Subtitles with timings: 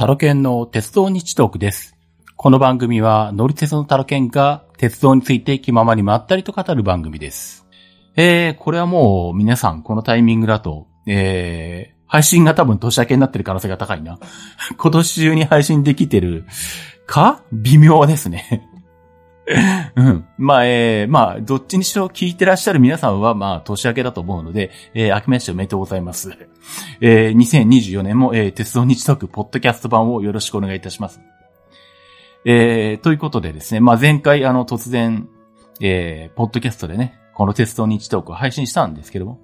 [0.00, 1.94] タロケンの鉄道日トークです。
[2.34, 7.66] この番組は乗り鉄のタロケンが鉄道について気ままにまったりと語る番組です。
[8.16, 14.18] えー、これはもう皆さんこのタイミングだと、えー、配信が多分年明けになってる可能性が高いな。
[14.78, 16.46] 今年中に配信できてる
[17.06, 17.42] か？
[17.52, 18.69] 微妙ですね。
[19.96, 20.26] うん。
[20.38, 26.32] まあ、えー、まあ、どっちにしろ聞いてらっしゃる皆さんは、まあ、年明けだと思うので、えー、明けましておめでとうございます。
[27.00, 31.20] えー、2024年も、えー、鉄道日トークポッドキャスト版をよろしくお願いいたします。
[32.44, 35.28] えー、ということでですね、まあ、前回、あの、突然、
[35.80, 39.40] えー、ポッドキャストでね、この鉄道日トークを配信したんですけども。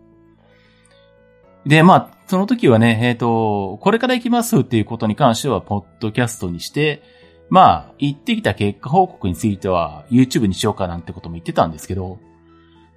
[1.66, 7.02] で、まあ、その時はね、えっ、と、これから行きますっていうことに関しては、ポッドキャストにして、
[7.48, 12.18] まあ、行ってきた結果報告については YouTube にしようかなんてことも言ってたんですけど、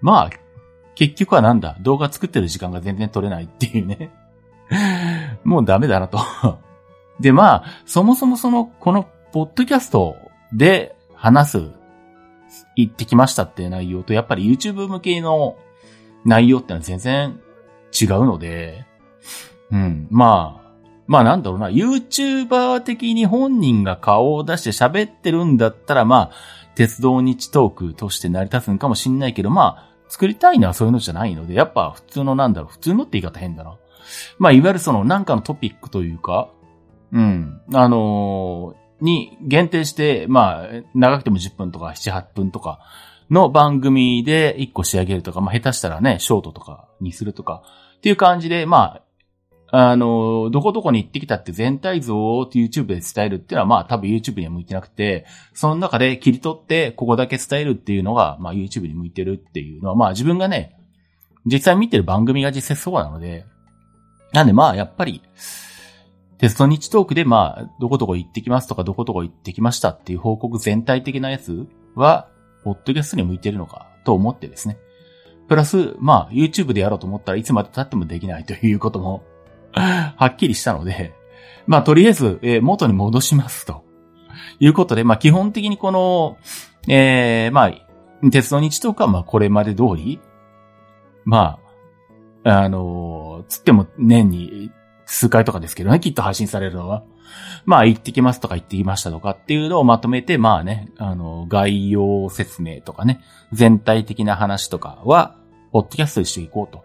[0.01, 0.29] まあ、
[0.95, 4.11] 結局はなんだ、動画作ってる時間が全然取れないっていうね。
[5.43, 6.19] もうダメだなと。
[7.19, 10.17] で、まあ、そもそもその、この、ポッドキャスト
[10.51, 11.71] で話す、
[12.75, 15.57] 行ってきましたっていう内容と、やっぱり YouTube 向けの
[16.25, 17.39] 内容ってのは全然
[17.99, 18.85] 違うので、
[19.71, 20.68] うん、まあ、
[21.09, 26.31] まあなんだろうな、YouTuber 的に本人が顔を出して喋ってるんだったら、まあ、
[26.75, 33.77] 鉄道日トークとして成り立つんかもしんないけど、まあ、作りたいのはそういうのじゃないので、やっぱ普通のなんだろう、普通のって言い方変だな。
[34.37, 36.49] まあ、いわゆるそのなんかのトピックというか、
[37.11, 42.79] うん、あのーに限定して、まあ、長くても10分とか7、8分とか
[43.29, 47.63] の番組で1個仕上げるとか、まあ下手したらね、ショートとかにするとか、
[47.97, 49.01] っていう感じで、まあ、
[49.71, 60.75] あの、どこどこに行ってきたって全体像を YouTube で伝えるっていうのはまあ多分 YouTube には向いてなくて、その中で切り取ってここだけ伝えるっていうのがまあ YouTube に向いてるっていうのはまあ自分がね、
[61.45, 63.45] 実際見てる番組が実際そうなので、
[64.33, 65.21] なんでまあやっぱり、
[66.39, 72.29] テスト日トークでまあどこどこ行ってきますとかどこどこ行ってきましたっていう報告全体的なやつは、
[72.63, 74.77] ポッドキャストに向いてるのかと思ってですね。
[75.47, 79.23] プラス、まあ YouTube でやろうと思ったらいつまで経ってもできないということも
[79.73, 81.13] はっきりしたので、
[81.67, 83.83] まあ、とりあえず、えー元に戻しますと。
[84.59, 86.37] いうことで、まあ、基本的にこの、
[86.87, 90.19] えーまあ、鉄道日とかは、まあ、これまで通り、
[91.23, 91.59] ま
[92.43, 94.71] あ、あのーつっても年に
[95.05, 97.03] 数回とかですけどね、きっと配信されるのは。
[97.65, 103.21] まあ、行ってきますとか行ってきましたとかっていうのをまとめて、まあね、あの、概要説明とかね、
[103.51, 105.35] 全体的な話とかは、
[105.71, 106.83] ポッドキャストにしていこうと。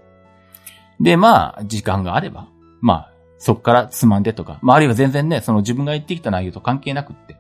[1.01, 2.49] で、まあ、時間があれば、
[2.85, 7.39] まあ、そこからつまんでとか、まあ、あるいは全然ね、その自分が言ってきた内容と関係なくって、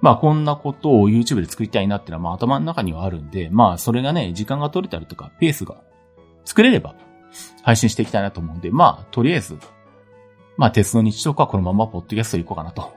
[0.00, 5.76] まあ、こんなことを YouTube で作りたいなっていうのは、まあ、頭の中にはあるんで、まあ、それがね、時間が取れたりとか、ペースが
[6.44, 6.96] 作れれば、
[7.62, 9.56] 配信していきたいなと思うんで、まあ、とりあえず、
[10.56, 12.92] まあ、鉄の日常はこのままポッドキャスト行こうかな、と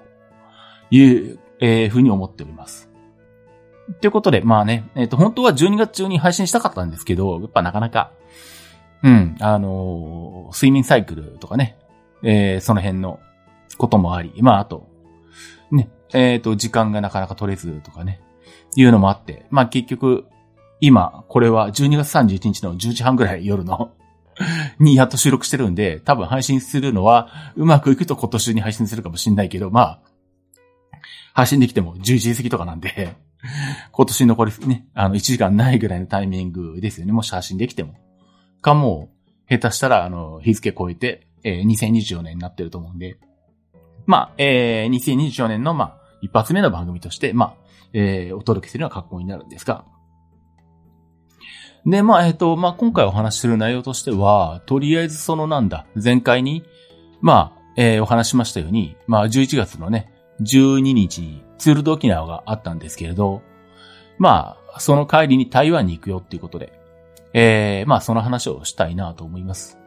[0.89, 2.89] いう、えー、ふうに思っております。
[4.01, 8.11] ということで、まあね、えっ、と、本当は12月中に配信したかったんですけど、やっぱなかなか、
[9.03, 11.77] うん、あのー睡眠サイクルとかね、
[12.23, 13.19] えーその辺の
[13.77, 14.87] こともあり、まあ、あと、
[15.71, 18.21] ね、えっ、と、時間がなかなか取れずとかね、
[18.75, 20.25] いうのもあって、まあ結局、
[20.79, 23.91] 今、これは12月31日の10時半ぐらい夜の
[24.79, 29.99] にやっと収録してるんで、多分配信するのは、うまくいくと今年に配信するかもしれないけど、まあ、
[31.33, 33.15] 配信できても11時過ぎとかなんで、
[33.91, 37.13] 今年残りね、あの、1時間ないぐらいのタイミングですよね。
[37.13, 37.93] もし配信できても。
[38.61, 39.09] かも、
[39.49, 43.17] 下手したら、あの、日付超えて、えー2024年になってると思うんで。
[44.05, 47.53] まあ、えー2024年の、まあ、一発目の番組として、まあ、
[47.93, 49.85] えーお届けするような格好になるんですが。
[51.85, 56.63] で、まあ、えっ、と、まあ、今回お話しする内容としては、とりあえずそのなんだ、前回に、
[57.21, 60.11] まあ、えーお話ししましたように、まあ、11月のね、
[60.41, 63.41] 12日にツールド沖縄があったんですけれど、
[64.17, 66.73] まあ、その帰りに台湾に行くよっていうことで、
[67.37, 69.77] えー、まあその話をしたいなと思います。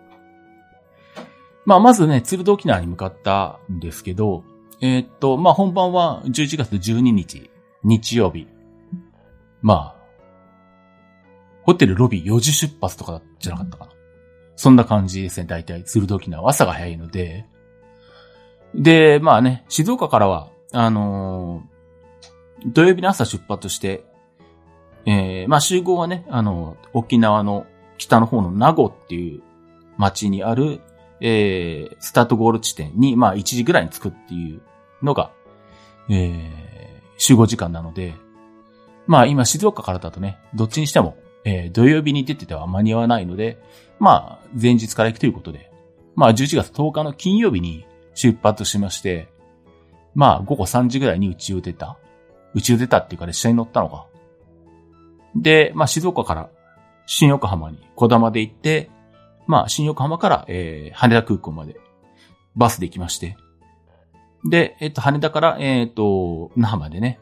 [1.65, 4.45] まあまずね、ツールド沖縄に向かったんですけど、
[4.83, 7.51] えーっと、まあ本番は11月12日、
[7.83, 8.47] 日曜日。
[9.63, 9.97] まあ、
[11.63, 13.93] ホテルロビー4時出発とかじゃなかったかな。
[14.55, 15.83] そんな感じですね、大体。
[15.85, 16.51] ツールド沖縄は。
[16.51, 17.47] 朝が早いので。
[18.75, 21.79] で、まあね、静岡からは、あのー
[22.67, 24.05] 土曜日の朝出発して、
[25.07, 27.67] えー、まあ集合はね、あの、沖縄の
[27.97, 29.43] 北の方の名護っていう
[29.97, 30.81] 町にある、
[31.21, 34.61] えー、スタートゴール地点に、まあ1時ぐらいに着くっていう
[35.03, 35.31] のが、
[36.09, 36.41] えー、
[37.17, 38.15] 集合時間なので、
[39.07, 43.59] まあ今静岡からだとね、どっちにしても、えー、土曜日に出てては間に合わないので、
[43.99, 45.71] まあ前日から行くということで、
[46.15, 49.29] まあ11月10日の金曜日に出発しまして、
[50.19, 51.97] まあ、午後3時ぐらいに宇宙出た。
[52.53, 54.07] 宇宙出たっていうか列車に乗ったのか。
[55.35, 56.51] で、まあ、静岡から
[57.07, 58.91] 新横浜に小玉で行って、
[59.47, 61.81] まあ、新横浜から、えー、羽田空港まで
[62.55, 63.37] バスで行きまして。
[64.49, 67.19] で、えっ、と、羽田から、えっ、と、那覇までね、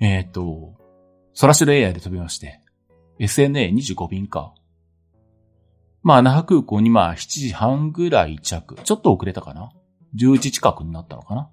[0.00, 0.74] えっ、と、
[1.32, 2.60] ソラシルエアで飛びまして、
[3.20, 4.54] SNA25 便か。
[6.02, 8.74] まあ、那覇空港にまあ、7時半ぐらい着。
[8.82, 9.72] ちょっと遅れたかな
[10.16, 11.50] ?10 時近くになったのかな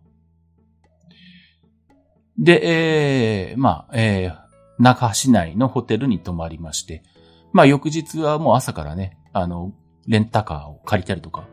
[2.37, 4.50] で、えー、まあ、えー、
[4.81, 7.03] 中橋市内のホテルに泊まりまして、
[7.53, 9.73] まあ、翌日はもう朝からね、あの、
[10.07, 11.47] レンタカーを借りたりとか、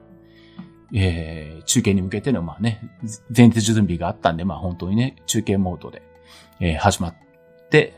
[0.95, 2.81] えー、中継に向けての、まあね、
[3.35, 6.03] 前日準備があったんで、まあ本当にね、中継モードで、
[6.61, 7.15] えー、始まっ
[7.71, 7.95] て、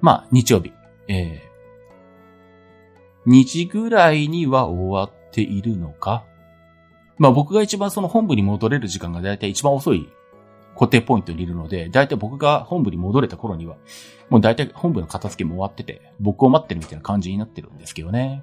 [0.00, 0.72] まあ日曜日、
[1.06, 6.24] えー、2時ぐらいには終わっているのか。
[7.18, 10.08] まあ僕が一番その本部に戻れる時間がだいたい一番遅い
[10.74, 13.76] 固定ポイントにいるので、だいたい僕が本部に戻れた頃には、
[14.30, 18.42] もうだいたい本部の片付けも終わってて、僕を待ってるみたいな感じになってるんですけどね。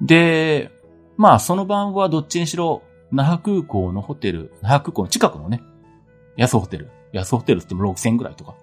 [0.00, 0.70] で、
[1.16, 2.82] まあその晩はどっちにしろ、
[3.12, 5.62] 那覇空港のホテル、那覇空港の近くのね、
[6.36, 8.54] 安ホテル、安ホテルっても6000ぐらいとか、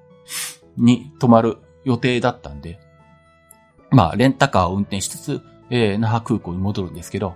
[0.77, 2.79] に泊まる予定だったんで、
[3.91, 7.35] まあレンタカーを運転しつつ、えー、那覇空港に戻るんですけど、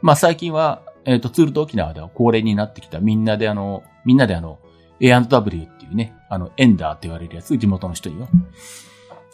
[0.00, 4.58] まあ最近は、えっ、ー、と、ツールド沖縄では恒例になってきたみんなであの、みんなであの、
[5.00, 8.28] A&W っていうね、あの、エンダーって言われるやつ、地元の人には。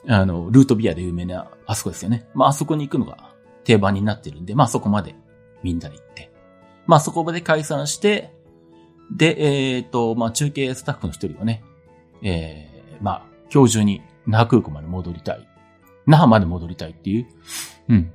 [0.06, 2.26] あの、ルートビアで有名な、あそこですよね。
[2.34, 3.34] まあ、あそこに行くのが
[3.64, 5.14] 定番になってるんで、まあそこまで
[5.62, 6.30] みんなで行って。
[6.86, 8.32] まあそこまで解散して、
[9.10, 9.36] で、
[9.76, 11.64] えっ、ー、と、まあ中継スタッフの一人はね、
[12.22, 13.22] えー、まあ
[13.52, 15.48] 今日中に那覇空港まで戻りたい。
[16.06, 17.26] 那覇まで戻りたいっていう、
[17.88, 18.12] うん。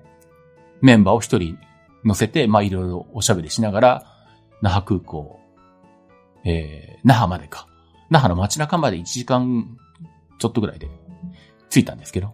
[0.82, 1.58] メンバーを一人
[2.04, 4.06] 乗せて、まあいろいろおしゃべりしながら、
[4.62, 5.40] 那覇空港、
[6.46, 7.68] えー、那覇までか。
[8.10, 9.78] 那覇の街中まで1時間
[10.40, 10.90] ちょっとぐらいで
[11.70, 12.34] 着いたんですけど。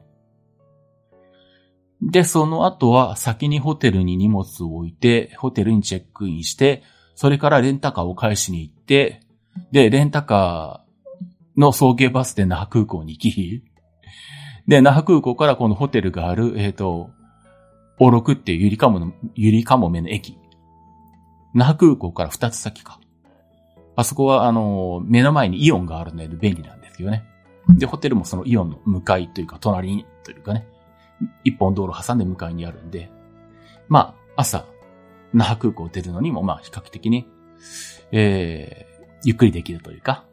[2.01, 6.83] で、その後は先にホテルに荷物を置いて、ホテルにチェックインして、
[7.15, 9.21] それからレンタカーを返しに行って、
[9.71, 13.63] で、レンタカーの送迎バスで那覇空港に行き、
[14.67, 17.11] で、那覇空港からこのホテルがある、えっ、ー、と、
[17.99, 20.37] オロクっていうゆりかもの、ゆりかもめの駅。
[21.53, 22.99] 那覇空港から二つ先か。
[23.95, 27.25] あそこは、あの、目の前にイオンがあるので便利なんですよね。
[27.69, 30.67] で、ホテルもそのイオンの向かいというか、隣にというかね、
[31.43, 33.09] 一本道路挟んで向かいにあるんで、
[33.87, 34.65] まあ、朝、
[35.33, 37.27] 那覇空港出るのにも、まあ、比較的に、
[38.11, 40.25] えー、ゆっくりできるというか、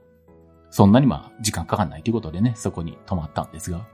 [0.71, 3.87] そんなにまあ、時間かかんないということでね、そこに泊まったんですが。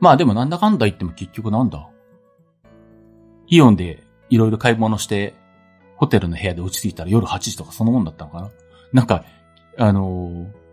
[0.00, 1.88] まあでもなんだかんだ言っても結局なんだ？
[3.46, 5.34] イオンでいろいろ買い物して、
[5.96, 8.50] ホテルの部屋で落ち着いたら夜8時とかそのもんだったのかな？
[8.92, 9.24] なんか、
[9.78, 10.64] あのー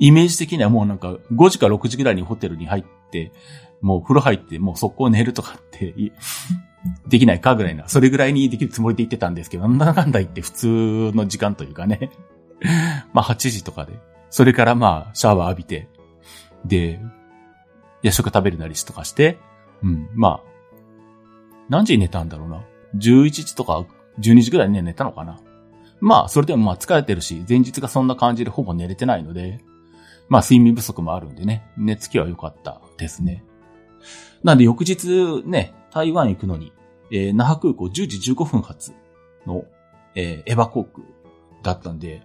[0.00, 3.30] イメージ的にはもうなんか5時か6時ぐらいにホテルに入って、
[3.80, 5.94] もう風呂入ってもう速攻寝るとかって
[7.06, 12.10] できないかぐらいな、それぐらいにできるつもりで言ってたんですけど、なんだかんだ言って普通の時間というかね。
[13.14, 13.92] まあ8時とかで。
[14.30, 15.88] それからまあシャワー浴びて、
[16.64, 17.00] で、
[18.04, 19.38] 夜食食べるなりとかして、
[19.82, 20.40] うん、まあ、
[21.70, 22.62] 何時に寝たんだろうな。
[22.96, 23.86] 11時とか
[24.20, 25.40] 12時ぐらいに寝たのかな。
[26.00, 29.58] まあ、それでもまあ疲れてるし、前日がそんな感じでほぼ寝れてないので、
[30.28, 33.42] まあ睡眠不足もあるんでね、寝つきは良かったですね。
[34.42, 36.74] なんで翌日ね、台湾行くのに、
[37.10, 38.92] えー、那覇空港10時15分発
[39.46, 39.64] の、
[40.14, 41.06] えー、エヴァ航空
[41.62, 42.22] だったんで、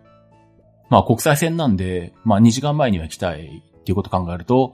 [0.89, 4.73] まあ国際線なんで、まあ2時間前には行きたいっていうことを考えると、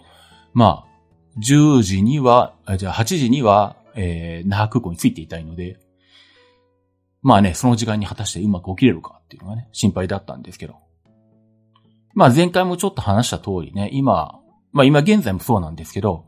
[0.56, 0.95] まあ、
[1.40, 5.80] 10時には、じゃあ8時には、えー、那覇空港に着いていたいので、
[7.22, 10.76] まあね、その時間に果たしてうまく起きれるかっていうのがね、心配だったんですけど。
[12.14, 14.40] まあ前回もちょっと話した通りね、今、
[14.72, 16.26] まあ今現在もそうなんですけど、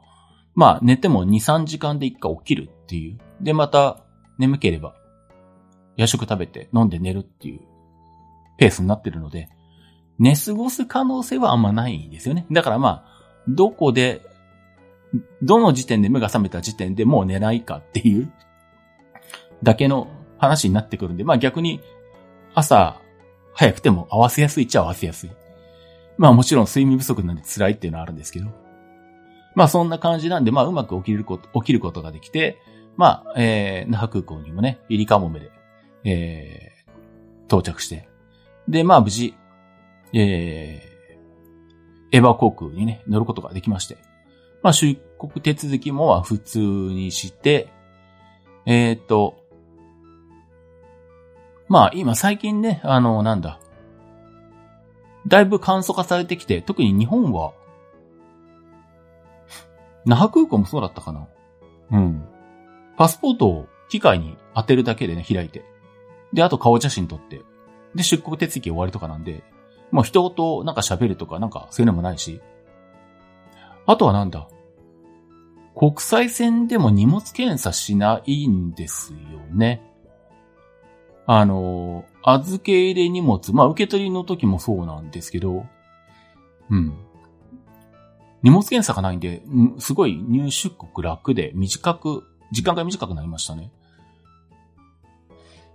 [0.55, 3.19] まあ寝ても2、3時間で一回起きるっていう。
[3.41, 4.03] で、また
[4.39, 4.95] 眠ければ
[5.97, 7.59] 夜食食べて飲んで寝るっていう
[8.57, 9.49] ペースになってるので、
[10.19, 12.45] 寝過ごす可能性はあんまないんですよね。
[12.51, 14.21] だからまあ、どこで、
[15.41, 18.31] どの時点で目が覚めた時点でもう寝ないかっていう
[19.63, 21.81] だけの話になってくるんで、まあ逆に
[22.53, 23.01] 朝
[23.53, 25.31] 早くても合わせやすいっちゃ合わせやすい。
[26.17, 28.47] まあもちろん睡眠不足なんで辛いっていうのはあるんですけど。
[29.55, 32.59] まあそんな感じなんで、まあうまく起きること、起きることができて、
[32.95, 35.51] まあ、えー、那覇空港にもね、入りかもめで、
[36.03, 38.07] えー、到着して。
[38.67, 39.35] で、まあ無事、
[40.13, 43.97] えー、エヴァ航空にね、乗ることができまして。
[44.61, 47.69] まあ出国手続きもは普通にして、
[48.65, 49.43] えっ、ー、と、
[51.67, 53.59] まあ今最近ね、あの、なんだ。
[55.27, 57.53] だいぶ簡素化されてきて、特に日本は、
[60.05, 61.27] 那覇空港もそうだったかな。
[61.91, 62.25] うん。
[62.97, 65.65] パスポートを機械に当てるだけでね、開いて。
[66.31, 67.41] で、あと顔写真撮って。
[67.93, 69.43] で、出国手続き終わりとかなんで、
[69.91, 72.41] もう人となんか喋るとかなんかそういうのもないし。
[73.87, 74.47] あとはなんだ？
[75.75, 79.81] 国際線でも荷物検査しないんですよね。
[81.25, 85.65] あの、預け入れ荷物、まあ受け取りの時もそうなんですけど、
[86.69, 86.97] うん。
[88.43, 89.41] 荷物検査がないんで、
[89.79, 93.71] すごい入出国楽で短く、時間が短くなりましたね。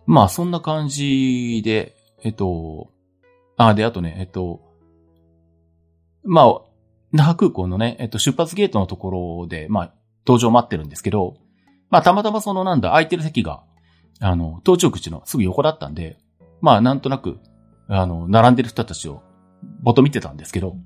[0.07, 2.91] まあそんな感じで、えっと、
[3.57, 4.61] あ、で、あとね、えっと、
[6.25, 6.61] まあ、
[7.13, 9.11] 那覇空港のね、えっと、出発ゲートのとこ
[9.43, 11.37] ろで、まあ、搭乗待ってるんですけど、
[11.91, 13.63] まあ、たまたまそのなんだ、空いてる席が、
[14.21, 16.19] あの、搭乗口のすぐ横だったんで、
[16.61, 17.39] まあ、なんとなく、
[17.89, 19.23] あの、並んでる人たちを、
[19.83, 20.77] ぼと見てたんですけど、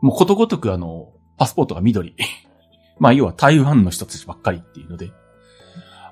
[0.00, 2.14] もうことごとくあの、パスポートが緑。
[3.00, 5.10] まあ、要は台湾の人たちばっかりっていうので、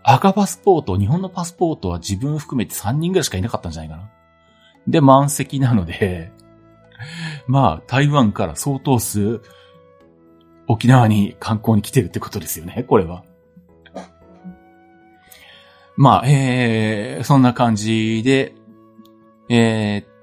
[0.02, 4.10] 赤パスポート、日本のパスポートは自分含めて3人ぐらいしかいなかったんじゃないかな。
[4.86, 6.32] で、満席なので、
[7.46, 9.40] まあ、台湾から相当数、
[10.66, 13.24] 沖縄に観光に来てるってことですよね、これは。
[15.96, 18.54] まあ、えー、そんな感じで、
[19.48, 20.14] えー、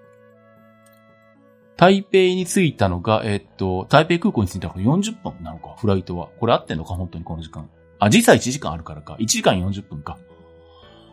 [1.77, 6.29] 台北に着いたのが、えー、っと、台北空港に着いたのが40分なのか、フライトは。
[6.39, 7.69] これ合ってんのか、本当にこの時間。
[8.00, 9.15] あ、実際1時間あるからか。
[9.19, 10.17] 1時間40分か。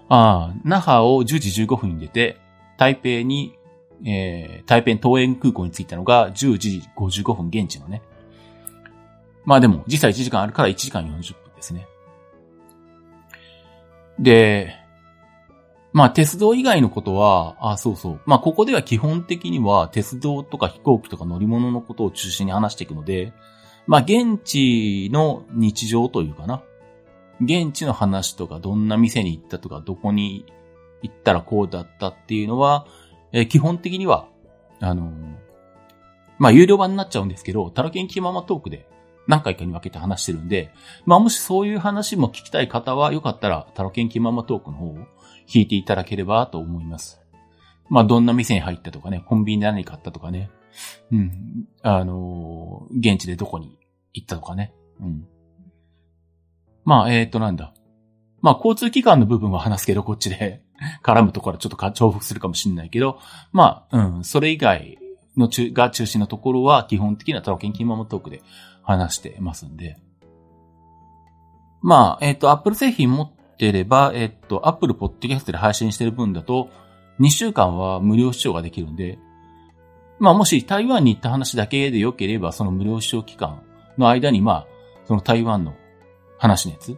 [0.08, 2.38] ああ、那覇を10時15分に出て、
[2.76, 3.57] 台北に、
[4.04, 8.02] えー、台北東園空港に着いたのが10時55分現地のね。
[9.44, 11.86] まあでも、実際1時間あるから1時間40分ですね。
[14.18, 14.74] で、
[15.92, 18.20] まあ鉄道以外のことは、あ、そうそう。
[18.26, 23.32] まあここでは基本的には鉄道とか飛行機とか乗り物のことを中心に話していくので、
[23.86, 26.62] まあ現地の日常というかな。
[27.40, 30.44] 現地の話とか、どんな店に行ったとか、どこに
[31.02, 32.86] 行ったらこうだったっていうのは、
[33.32, 34.28] えー、基本的には、
[34.80, 35.34] あのー、
[36.38, 38.88] まあ、有料版になっちゃうんですけど、タラケンキーママトークで
[39.26, 40.72] 何回かに分けて話してるんで、
[41.04, 44.96] まあ、もしそういう話も聞きたい方は、よかったら、タラケンキーママトークの方を
[45.46, 47.20] 聞いていただければと思います。
[47.90, 50.50] まあ、どんな店に入ったとかね、コンビニで何買ったとかね、
[51.10, 53.78] うん、あのー、現地でどこに
[54.12, 55.26] 行ったとかね、うん。
[56.84, 57.74] まあ、えっ、ー、と、なんだ。
[58.40, 60.62] まあ、交通機関の部分は話すけど、こっちで
[61.02, 63.18] 絡むところはちょっと重複するかもしれないけど、
[63.52, 64.98] まあ、うん、それ以外
[65.36, 68.42] の中、が中心のところは基本的なトラケンキーマモトークで
[68.82, 69.98] 話してますんで。
[71.80, 76.70] まあ、えっ、ー、と、Apple 製品持ってれば、えっ、ー、と、Apple Podcast で配信してる分だと、
[77.20, 79.18] 2週間は無料視聴ができるんで、
[80.18, 83.62] まあ、もし台湾に行った話だけで良ければ、その無料視聴期間
[83.96, 84.66] の間に、まあ、
[85.06, 85.74] その台湾の
[86.38, 86.96] 話のやつ。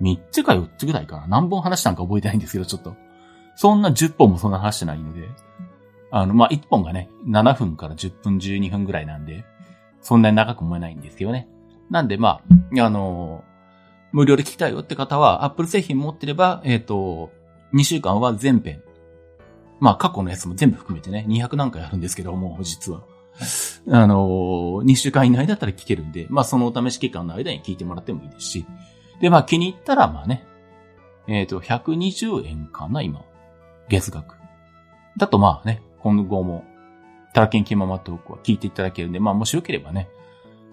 [0.00, 1.26] 3つか4つぐらいかな。
[1.26, 2.96] 何本話したんか覚えてないんですけど、ちょっと。
[3.56, 5.28] そんな10本もそんな話してないので。
[6.10, 9.44] あの、まあ、1本がね、7分から10分12分ぐらいなんで、
[10.00, 11.48] そんなに長く思えないんですけどね。
[11.90, 12.40] なんで、ま
[12.78, 13.44] あ、あの
[14.12, 17.30] 無料で聞きたいよって方は、Apple 製品持ってれば、えっ、ー、と、
[17.74, 18.82] 2週間は全編。
[19.78, 23.02] まあ、過去のやつも全部含めてね、200何回あるんですけどもう、実は。
[23.90, 28.66] あのー、2週間以内だったら聞けるんで、まあそのお試し期間の間に聞いてもらってもいいですし、
[29.20, 30.46] で、まあ気に入ったら、まあね、
[31.26, 33.24] えっ、ー、と、120円かな、今。
[33.88, 34.36] 月額。
[35.16, 36.64] だとまあね、今後も、
[37.32, 40.08] タラケンキママトークは聞いていただけるんで、まあもしよければね、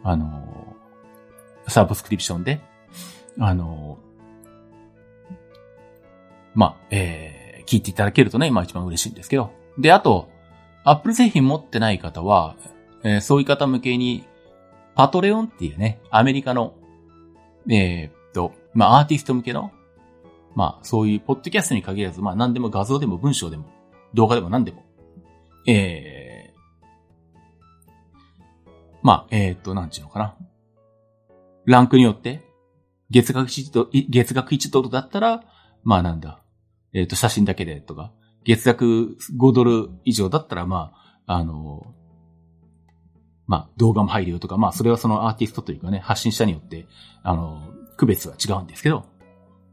[0.04, 2.62] あのー、サブスクリプションで、
[3.40, 5.34] あのー、
[6.56, 9.52] まあ、えー、聞いていただけるとね、まあ一番嬉しいんですけど。
[9.78, 10.30] で、あと、
[10.84, 12.56] アップル製品持ってない方は、
[13.04, 14.26] えー、そういう方向けに、
[14.96, 16.76] パトレオンっていうね、アメリカの、
[17.70, 18.23] えー、
[18.74, 19.72] まあ、アーティスト向けの、
[20.56, 23.66] まあ、そういうポッドキャストに限らず、まあ、何でも画像でも文章でも、
[24.14, 24.84] 動画でも何でも、
[25.68, 26.60] えー、
[29.02, 30.36] まあ、えー、っと、なんちゅうのかな。
[31.66, 32.42] ランクによって、
[33.10, 35.44] 月額1ドル、月額1ドルだったら、
[35.84, 36.42] まあなんだ、
[36.94, 38.12] えっ、と、写真だけでとか、
[38.44, 40.94] 月額5ドル以上だったら、ま
[41.26, 41.94] あ、あの、
[43.46, 46.88] まあ、動画も入るよとか、まあ、それはそのアーティストというかね、発信者によって、
[47.24, 49.06] あの、区別は違うんですけど、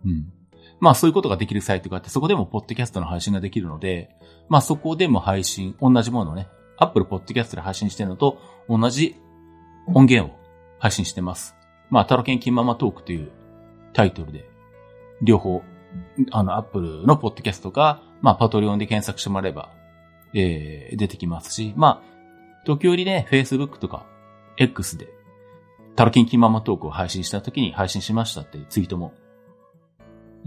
[0.04, 0.32] うん。
[0.80, 4.10] まあ、そういうことができるサイトがあって、そこでもポッドキャストの配信ができるので、
[4.48, 6.48] まあ、そこでも配信、同じものをね、
[6.78, 9.16] Apple Podcast で配信してるのと同じ
[9.86, 10.38] 音源を
[10.78, 11.54] 配信してます。
[11.90, 13.30] まあ、タロケンキンママトークという
[13.92, 14.48] タイトルで、
[15.22, 15.62] 両方
[16.30, 19.70] あの、アップルのポッドキャストか、まあ、パトリオンで検索してもらえば、
[20.34, 24.06] えー、出てきますし、まあ、時折ね、Facebook とか、
[24.56, 25.08] X で、
[26.00, 29.12] タロキンキンママトークを配信した時に配信しましたってツイートも、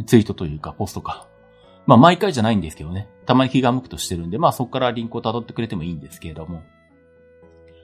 [0.08, 1.28] ツイートというか、ポストか。
[1.86, 3.08] まあ、毎回じゃないんですけどね。
[3.28, 6.64] たまに気が向くとしてるんで、まあ、そこからリンクを辿ってくれてもいいんですけれども。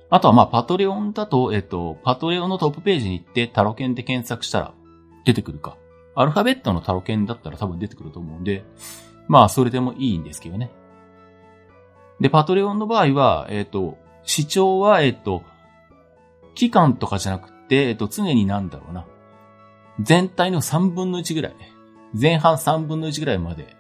[0.10, 4.74] あとはまあ、パトレオンだと、えっと、パトレオンのトップページに行って、タロケンで検索したら
[5.26, 5.78] 出てくるか。
[6.16, 8.64] アルファベットのタロケンだったら多分出てくると思うんで、
[9.28, 10.72] まあ、それでもいいんですけどね。
[12.20, 15.44] で、パトレオンの場合は、えっと、視聴は、えっと、
[16.56, 19.06] 期間とかじゃなく、えっと、常になんだろうな。
[20.02, 21.56] 全体の3分の1ぐらい。
[22.20, 23.76] 前半3分の1ぐらいまで、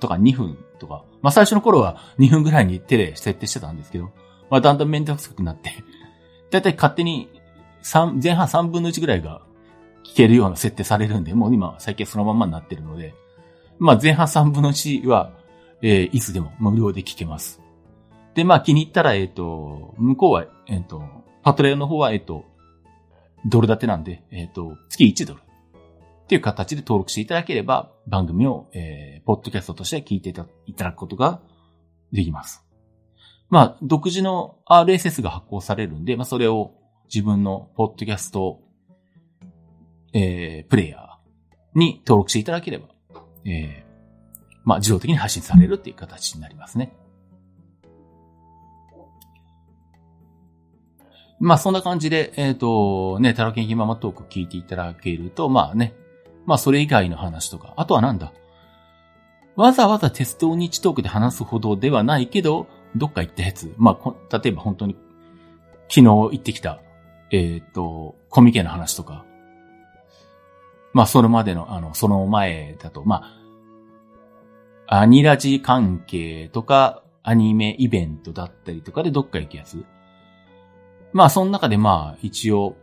[0.00, 1.04] とか2分とか。
[1.22, 4.10] まあ最初の頃は2分ぐらいに手で設定してたんですけど、
[4.50, 5.70] まあだんだんめんどくさくなって、
[6.50, 7.30] だいたい勝手に
[7.84, 9.42] 3、前半3分の1ぐらいが
[10.04, 13.14] 聞けるような設定されるんで、もう今最近そのままになってるので、
[13.78, 15.32] まあ前半3分の1は、
[15.80, 17.60] えー、いつでも無料で聞けます。
[18.34, 21.02] で、まあ気に入ったら、えっ、ー、と、向こうは、えっ、ー、と、
[21.42, 22.44] パトレオの方は、えっ、と、
[23.46, 25.40] ドル建てなんで、えっ、と、月1ドル。
[25.40, 31.40] っていう形で登録していただければ、番組を、えー、ポッドキャストとして聞いていただくことが
[32.12, 32.64] できます。
[33.50, 36.72] まあ、独自の RSS が発行されるんで、まあ、それを
[37.12, 38.60] 自分のポッドキャスト、
[40.14, 42.88] えー、プレイヤーに登録していただければ、
[43.44, 46.94] えー、まあ、自動的に配信されるっていう形になりますね。
[51.42, 55.92] まあそんな感じで、えっ、ー、と、ね、タラケンヒママトーク聞いていただけると、まあね、
[56.46, 58.32] まあそれ以外の話とか、あとはなんだ？
[59.56, 63.74] わざわざ鉄道日トークで話すほどではないけど、どっか行ったやつ。
[63.76, 64.96] まあ、例えば本当に、
[65.88, 66.80] 昨日行ってきた、
[67.32, 69.26] えっ、ー、と、コミケの話とか。
[70.92, 73.34] まあ、それまでの、あの、その前だと、ま
[74.86, 79.84] あ、アニラジ関係とか、アニメイベントだったりとかでどっか行くやつ。
[81.12, 82.76] まあ、その中でまあ、一応、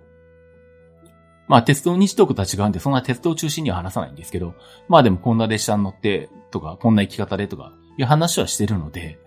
[1.48, 4.54] まあ、鉄道日トークとは違うんで、そんな鉄道中心には話さないんですけど、
[4.88, 9.20] まあでもこんな列車に乗ってとか、こんな生き方でとか、いう話はしてるので、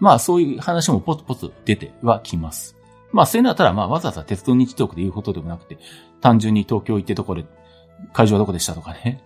[0.00, 2.74] まあそういう話もポツポツ出てはきます。
[3.12, 5.76] まあそういうのはただまあわざわざ鉄道日トークで言うことでもなくて、
[6.22, 7.44] 単純に東京行ってどこで、
[8.14, 9.22] 会場はどこでしたとかね。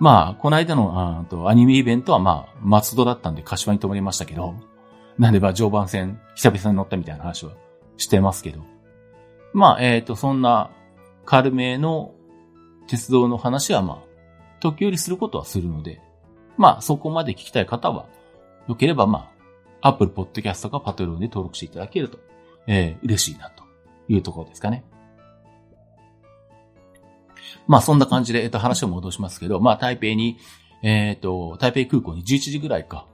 [0.00, 4.56] まあ、この間のあとアニメイベントはまあ、松戸だったんで柏に泊まりましたけど、
[5.16, 7.52] なんでまあ常磐線久々に乗ったみたいな話は
[7.96, 8.60] してますけど。
[9.52, 10.70] まあ、えっ、ー、と、そんな
[11.24, 12.14] 軽めの
[12.86, 14.14] 鉄道の話はまあ、
[14.60, 16.00] 時折することはするので、
[16.56, 18.06] まあ、そこまで聞きたい方は、
[18.68, 19.30] よければま
[19.80, 22.18] あ、Apple Podcast かパトロンで登録していただけると、
[22.66, 23.64] えー、嬉しいなと
[24.08, 24.84] いうところですかね。
[27.66, 30.38] まあそんな感じで、えっと、話を戻しますけど、まあ台北に、
[30.82, 33.06] えっ、と、台北空港に11時ぐらいか。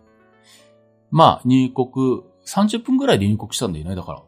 [1.11, 4.23] まあ入国、30分ぐらいで入国したんだよね、だから。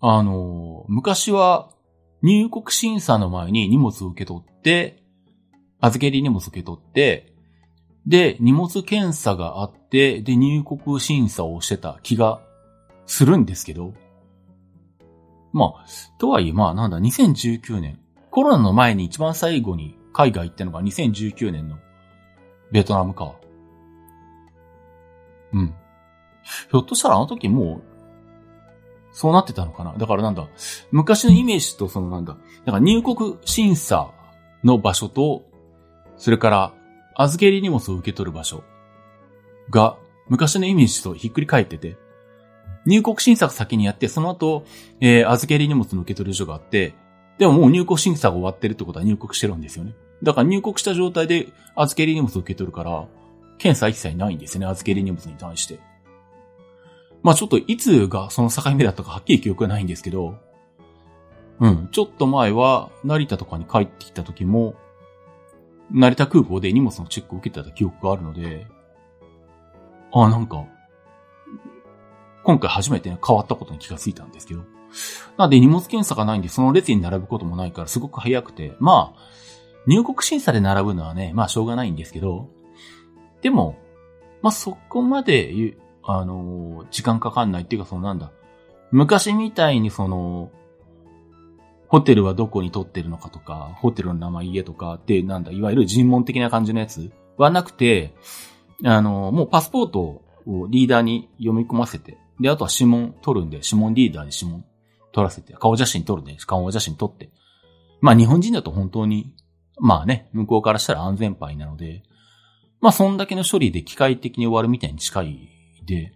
[0.00, 1.70] あの昔は
[2.22, 5.02] 入国審査の前に荷物を受け取って、
[5.80, 7.32] 預け入り荷物を受け取って、
[8.06, 12.40] で、荷物検査があって、で、入国審査をしてた気が
[13.06, 13.94] するんですけど、
[15.52, 15.84] まあ、
[16.18, 17.98] とはいえ、まあ、なんだ、2019年、
[18.30, 21.78] コロナの前に一番最後に海外行ったのが2019年の
[22.72, 23.34] ベトナムか。
[25.52, 25.74] うん。
[26.70, 27.89] ひょっとしたらあの時もう、
[29.12, 29.94] そうなってたのかな？
[29.98, 30.46] だからなんだ、
[30.90, 34.10] 昔のイメージとそのなんだ、だか入国審査
[34.62, 35.42] の場所と、
[36.16, 36.74] それから
[37.16, 38.62] 預け入り荷物を受け取る場所
[39.70, 39.96] が
[40.28, 41.96] 昔のイメージとひっくり返ってて、
[42.86, 44.64] 入国審査先にやって、その後、
[45.00, 46.94] えー、預け入り荷物の受け取る所があって、
[47.38, 49.94] でももう入国審査が終わってるってことは入国してるんですよね。
[50.22, 53.06] だから入国した状態で預け入り荷物を受け取るから、
[53.58, 55.80] 検査一切ないんですね、預け入り荷物に対して。
[57.22, 60.38] まあちょっといつがその境目だったかはっきり記憶はないんですけど、
[61.60, 64.74] うん、ちょっと前は成田とかに帰ってきた時も、
[65.92, 68.66] 成田空港で荷物のチェックを受けてた記憶があるので、
[70.12, 70.64] あ、なんか、
[72.42, 74.62] 今回初めて変わったことに気がついたんですけど。
[75.36, 79.20] なんで荷物検査がないんで、その列に並ぶこともないからすごく早くて、まあ、
[79.86, 82.48] 入国審査で並ぶのはね、まあしょうがないんですけど、
[83.42, 83.78] でも、
[84.42, 85.52] まあそこまで、
[86.02, 88.30] あの時間かかんないっていうかそのなんだ、
[88.90, 90.50] 昔みたいにその、
[91.88, 98.14] ホテルはどこに取ってるのかとか、ホテルの名前家とかって、なんだ、いわゆる尋問的な感じのやつはなくて、
[98.84, 100.22] あの、もうパスポートを
[100.68, 104.64] リーダーに読み込ませて、で、あとは指紋取るんで、指紋リーダーに指紋
[105.12, 107.30] 取らせて、顔写真撮るんで、顔写真撮って。
[108.00, 109.34] まあ日本人だと本当に、
[109.78, 112.02] まあね、向こうからしたら安全牌なので、
[112.80, 115.59] まあそんだけの処理で機械的に終わるみたいに近い
[115.90, 116.12] で、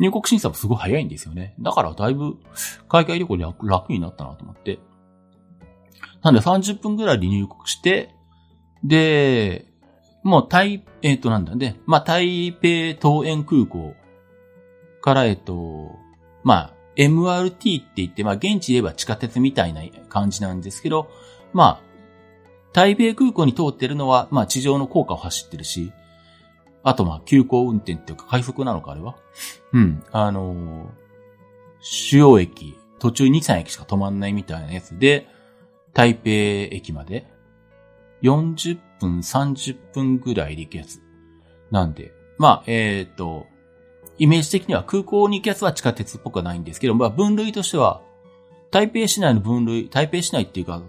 [0.00, 1.54] 入国審査もすごい早いんですよね。
[1.60, 2.36] だからだいぶ
[2.88, 4.80] 海外旅行楽楽になったなと思って。
[6.22, 8.14] なんで30分ぐらいで入国して、
[8.82, 9.66] で、
[10.22, 13.94] もう台、えっ、ー、となんだね、まあ台北桃園空港
[15.00, 15.98] から、えっ、と、
[16.42, 21.08] まあ MRT って言って、まあ現地で言えば地下鉄みたいな感じなんですけど、
[21.52, 21.80] まあ
[22.72, 25.92] 台北空港に通ってるのは、まあ地上の高架を走ってるし、
[26.84, 29.16] あとまあ急行運転っていうか快速なのかあれは？
[29.72, 30.04] うん。
[30.12, 30.88] あのー、
[31.80, 35.26] 主要駅、途中2、3駅しか止まんないみたいなやつで、
[35.94, 37.26] 台北駅まで
[38.22, 41.00] 40分、30分ぐらいで行くやつ。
[41.70, 43.46] なんで、まあ、えっ、ー、と、
[44.18, 48.02] イメージ的には空港に行くやつは地下鉄っぽくはないんですけど、まあ分類としては、
[48.70, 50.82] 台北市内の分類、台北市内っていうか、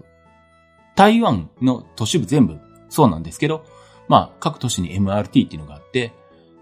[0.94, 3.64] 台湾の都市部全部そうなんですけど、
[4.08, 6.12] まあ各都市に MRT っていうのがあって、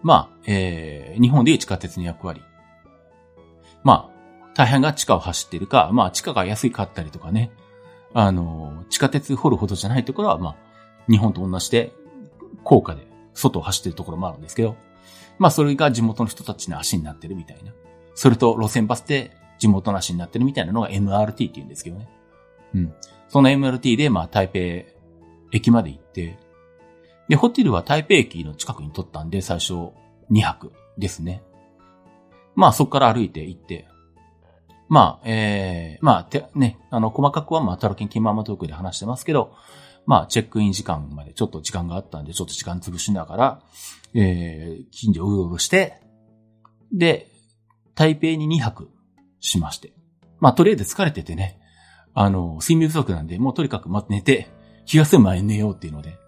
[0.02, 2.42] まあ、えー、日本でいう地下鉄の役割。
[3.82, 7.50] まあ、大半が地下を走っているか、まあ地下が安いかったりとかね、
[8.12, 10.56] あの、地下鉄掘るほどじゃないところは、まあ、
[11.10, 11.92] 日本と同じで、
[12.62, 14.76] 高架で外を走ってるところもあるんですけど、
[15.38, 17.72] まあそれが地元の人たちの足になってるみたいな。
[18.14, 22.08] それと路線バスで地元の足になってるみたいなのが MRT って言うんですけどね。
[22.74, 22.94] うん。
[23.28, 24.58] その MRT で、まあ台北
[25.50, 26.38] 駅まで行って、
[27.28, 29.72] で、ホテルは台北駅の近くに取ったんで、最初
[30.30, 31.42] 2泊ですね。
[32.54, 33.88] まあそこから歩いて行って、
[34.88, 39.54] まあ、ええー、まあ、て、ね、あの、細かくはまあ、タロケンキンママトークで話してますけど、
[40.06, 43.62] まあ、チェックイン時間までちょっと時間があったんで、ちょっと時間潰しながら、
[44.14, 46.00] えー、近所をうろうろして、
[46.92, 47.28] で、
[47.94, 48.90] 台北に2泊
[49.40, 49.92] しまして。
[50.38, 51.58] まあ、とりあえず疲れててね、
[52.12, 54.48] あの、睡眠不足なんで、もうとにかくま、寝て、
[54.84, 56.18] 気が済む前に寝ようっていうので、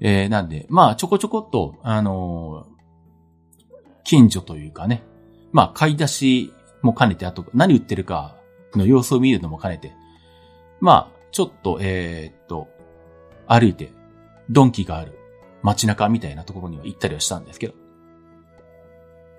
[0.00, 3.72] えー、なんで、まあ、ちょこちょこっと、あのー、
[4.04, 5.02] 近所というかね、
[5.52, 8.36] まあ、買い出しも兼ねて、あと、何売ってるか
[8.74, 9.92] の様子を見るのも兼ねて、
[10.80, 12.68] まあ、ちょっと、えー、っと、
[13.46, 13.92] 歩いて、
[14.50, 15.18] ドンキがある
[15.62, 17.74] 街中みたいなところには行ったりはしたんですけど。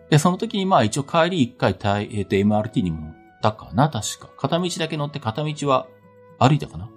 [0.09, 1.73] で、その時にまあ一応帰り一回、
[2.11, 4.29] えっ、と、MRT にも乗ったかな確か。
[4.37, 5.87] 片道だけ乗って片道は
[6.39, 6.89] 歩いたかな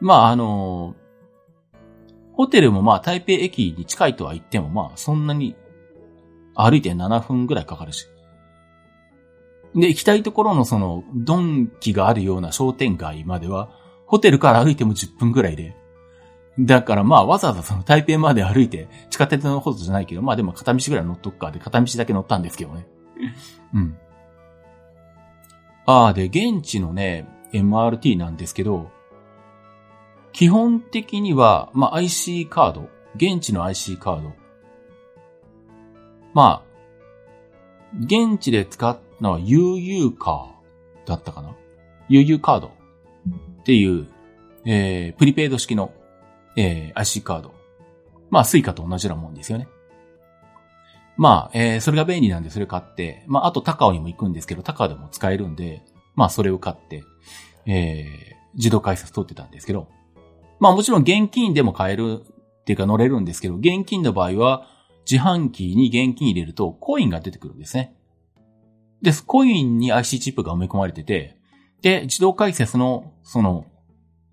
[0.00, 0.94] まああの
[2.36, 5.56] ホテルもまあ台北駅に近いとは言ってもまあそんなに
[6.54, 8.08] 歩いて7分ぐらいかかるし。
[9.74, 13.70] で、行きたいところのその、ドンキがあるような商店街までは、
[14.06, 15.76] ホテルから歩いても10分ぐらいで。
[16.58, 22.86] だからまあわざわざその台北まで歩いて、地下鉄のほどじゃないけど、まあでも片道ぐらい乗っとくかで、片道だけ乗ったんですけどね。
[23.74, 23.98] うん。
[25.84, 28.90] ああ、で、現地のね、MRT なんですけど、
[30.36, 34.34] 基本的には、まあ IC カード、現地の IC カード。
[36.34, 41.56] まあ、現地で使ったのは UU カーだったかな
[42.10, 44.08] ?UU カードっていう、
[44.66, 45.94] えー、プリペイド式の、
[46.54, 47.54] えー、IC カード。
[48.28, 49.68] まあ、スイカと同じようなもんですよね。
[51.16, 55.82] まあ、えー、それが便利なんでそれ買って、まあ、あと高雄にも行くんですけど、高雄でも使えるんで、
[56.14, 57.04] まあ、それを買って、
[57.64, 59.88] えー、自動改札通ってたんですけど、
[60.58, 62.22] まあ、もちろん現金でも買える
[62.60, 64.68] っていうか乗れるんですけど、現金の場合は、
[65.10, 67.94] 自販機に現金入れるとコインが出てくるんですね。
[69.02, 71.36] です、コインに IC チップが埋め込まれてて、
[71.82, 73.66] で、自動解説の、その、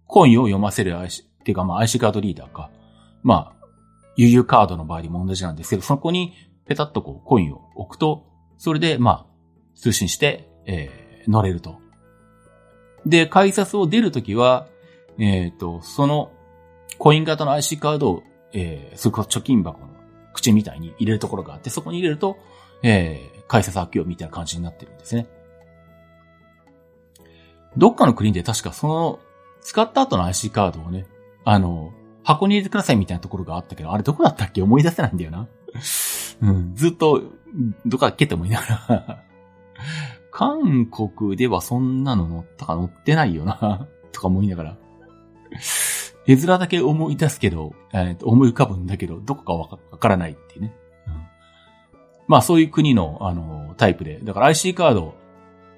[0.08, 2.72] コインを読ませる IC、っていうかまあ IC カードリーダーか、
[3.22, 3.66] まあ、
[4.18, 6.34] UU カードの場合にも同じなんですけど、そこに
[6.66, 8.26] ペタッとこうコインを置くと、
[8.58, 9.26] それでまあ、
[9.76, 11.78] 通信して、えー、乗れると。
[13.06, 14.68] で、改札を出るときは、
[15.18, 16.32] えっ、ー、と、その、
[16.98, 18.24] コイン型の IC カードを、
[18.54, 19.90] えー、そこ貯金箱の
[20.34, 22.38] 口みたいに入れるところがあって、そこに入れると、
[22.84, 25.28] えー、改札開けようみたいな感じになってるんですね。
[27.78, 29.20] どっかの国で確かその、
[29.62, 31.06] 使った後の IC カードをね、
[31.46, 34.62] あの、箱に入れてくださいみたいなところがあったけど、あれどこだったっけ？
[34.62, 35.48] 思い出せないんだよな。
[36.42, 37.24] うん、ずっと、
[37.86, 39.24] どっかっけって思いながら
[40.32, 44.78] 韓国ではそんなの乗ったか乗ってないよなとか思いながら。
[46.26, 50.74] 絵面だけ思い出すけど、えー、思い浮かぶんだけど、どこかわからないっていうね。
[52.28, 54.20] まあそういう国の、あの、タイプで。
[54.24, 55.16] だから IC カード、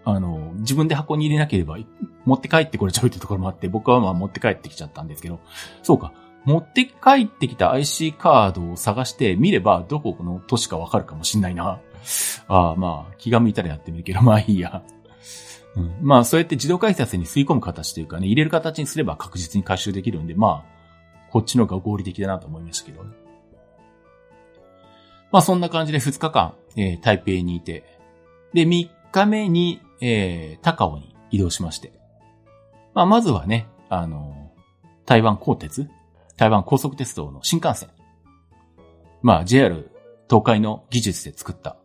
[0.04, 1.78] あの、自分で箱に入れなければ、
[2.26, 5.40] 持って帰ってこれちゃうってところもあって、僕はまあ持って帰ってきちゃったんですけど、
[5.82, 6.14] そうか。
[6.44, 11.80] 持って帰ってきた IC カードを探して見れば、どこの都市かわかるかもしんないな。
[12.48, 14.84] ああ、まあ、気が向いたらやってみるけど、まあいいや。
[16.02, 23.12] まあ、そうやって自動改札に吸い込む形というかね、入れる形にすれば確実に回収できるんで、まあ、こっちの方が合理的だなと思いましたけどね。
[25.32, 27.84] まあ、そんな感じで2日間、えー、台北にいて、
[28.54, 31.92] で、3日目に、えー、高尾に移動しまして。
[32.94, 34.52] まあ、まずはね、あの、
[35.06, 35.90] 台湾高鉄
[36.38, 37.90] 台湾高速鉄道の新幹線。
[39.22, 39.92] まあ、JR
[40.30, 41.78] 東海の技術で作った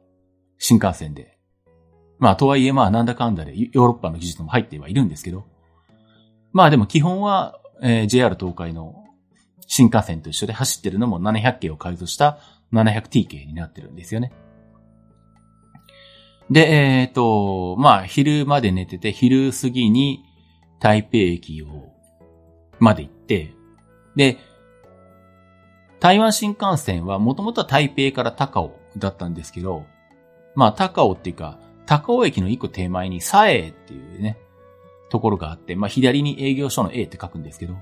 [0.58, 1.29] 新幹線で。
[2.20, 5.46] まあ、とはいえまあ、なんだかんだでヨーロッパの技術も入ってはいるんですけど。
[6.52, 9.04] まあでも基本は、えー、JR 東海の
[9.66, 12.38] 新幹線と一緒で走ってるのも700系を改造した
[12.72, 14.32] 700T 系になってるんですよね。
[16.50, 20.24] で、えっ、ー、と、まあ、昼まで寝てて、昼過ぎに
[20.80, 21.92] 台北駅を、
[22.80, 23.54] まで行って、
[24.16, 24.38] で、
[26.00, 29.86] 台湾新幹線はもともとは台北から高尾だったんですけど、
[30.56, 34.38] まあ高尾っていうか、高尾駅の一個手前に佐江っていうね、
[35.08, 37.74] ところがあって、まあ左に営業所の A って書くんですけど、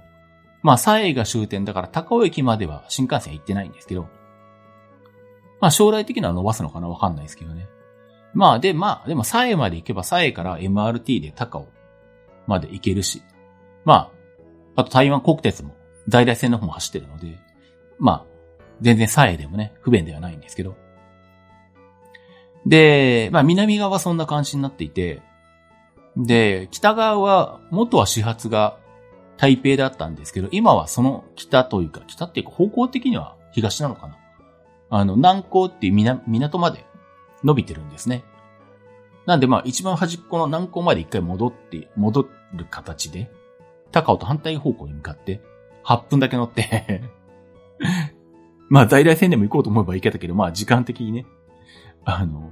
[0.62, 4.08] まあ佐江が終点だから高尾駅までは新幹線行ってないんですけど、
[5.60, 7.68] まあ将来的には伸ばすのかなわかんないですけどね。
[8.32, 11.68] まあで、まあでも佐江まで行けば佐江から MRT で高尾
[12.46, 13.22] まで行けるし、
[13.84, 14.10] ま
[14.74, 15.76] あ、あと台湾国鉄も
[16.08, 17.38] 在来線の方も走ってるので、
[17.98, 18.26] まあ、
[18.80, 20.87] 全然左右でもね、不便ではないんですけど。
[22.68, 25.22] で、まあ南側はそんな感じになっていて、
[26.16, 28.78] で、北側は、元は始発が
[29.38, 34.18] 台北だったんですけど、今はその北というか、北っていうか方向的には東なのかな。
[34.90, 36.84] あの、南港っていう港まで
[37.42, 38.22] 伸びてるんですね。
[39.24, 43.30] なんでまあ一番端っこの南港まで一回戻って、戻る形で、
[43.92, 45.40] 高尾と反対方向に向かって、
[45.84, 47.02] 8分だけ乗って
[48.68, 51.24] まあ在来線でも行こうと思えば行けたけど、まあ時間的にね、
[52.10, 52.50] あの、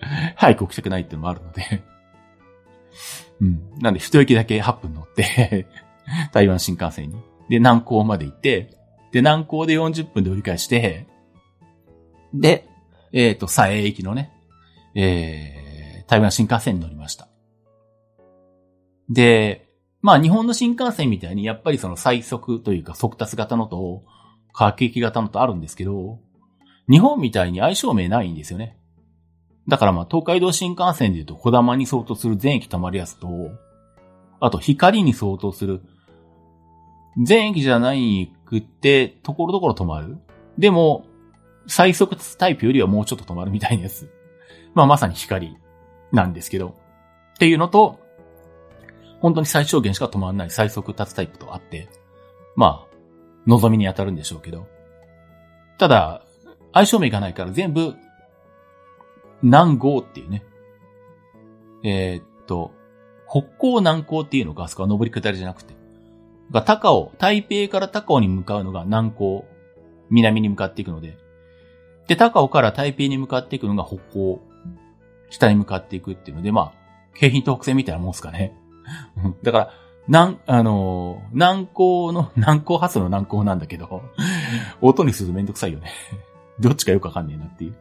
[0.34, 1.82] 早く起きたくないっていうのもあるので
[3.40, 3.78] うん。
[3.80, 5.66] なんで一駅だけ8分乗って
[6.32, 7.16] 台湾新幹線に。
[7.48, 8.70] で、南港まで行って、
[9.12, 11.06] で、南港で40分で折り返して、
[12.32, 12.66] で、
[13.12, 14.32] えっ、ー、と、佐江駅のね、
[14.94, 17.28] えー、台湾新幹線に乗りました。
[19.10, 19.68] で、
[20.00, 24.02] まあ日本の新幹線みたいにやっぱりその最速というか速達型のと、
[24.52, 26.20] 各駅型のとあるんですけど、
[26.88, 28.78] 日本みたいに相性名ないんですよね。
[29.68, 33.28] だからまあ東海道新幹線で言うと小玉に相当する全駅止まるやつと、
[34.40, 35.80] あと光に相当する
[37.22, 40.18] 全駅じゃないくって、ところどころ止まる。
[40.58, 41.06] でも、
[41.66, 44.10] 最速タイプよりはもうちょっと止まるみたいなやつ。
[44.74, 45.56] まあまさに光
[46.12, 46.74] なんですけど。
[47.34, 48.00] っていうのと、
[49.20, 51.88] 本当に最小限しか止まらない最速立つタイプとあって、
[52.56, 52.96] まあ、
[53.46, 54.66] 望みに当たるんでしょうけど。
[55.78, 56.22] ただ、
[56.72, 57.94] 相性名がないから全部、
[59.44, 60.42] 南郷っていうね。
[61.84, 62.72] えー、っと、
[63.28, 65.74] 北高南高っていうのがあそこは上り下りじゃなくて。
[66.50, 69.46] が高尾、台北から高尾に向かうのが南高、
[70.10, 71.18] 南に向かっていくので。
[72.08, 74.40] で、高尾から台北に向かっていくのが北高、
[75.30, 78.56] 北に向かっていくっていうので、まあ、京浜東北線みたいなもんすかね。
[79.42, 79.70] だから、
[80.08, 84.02] なん、あのー、南高の、南高発の南高なんだけど、
[84.80, 85.90] 音にするとめんどくさいよね。
[86.60, 87.74] どっちかよくわかんねえなっていう。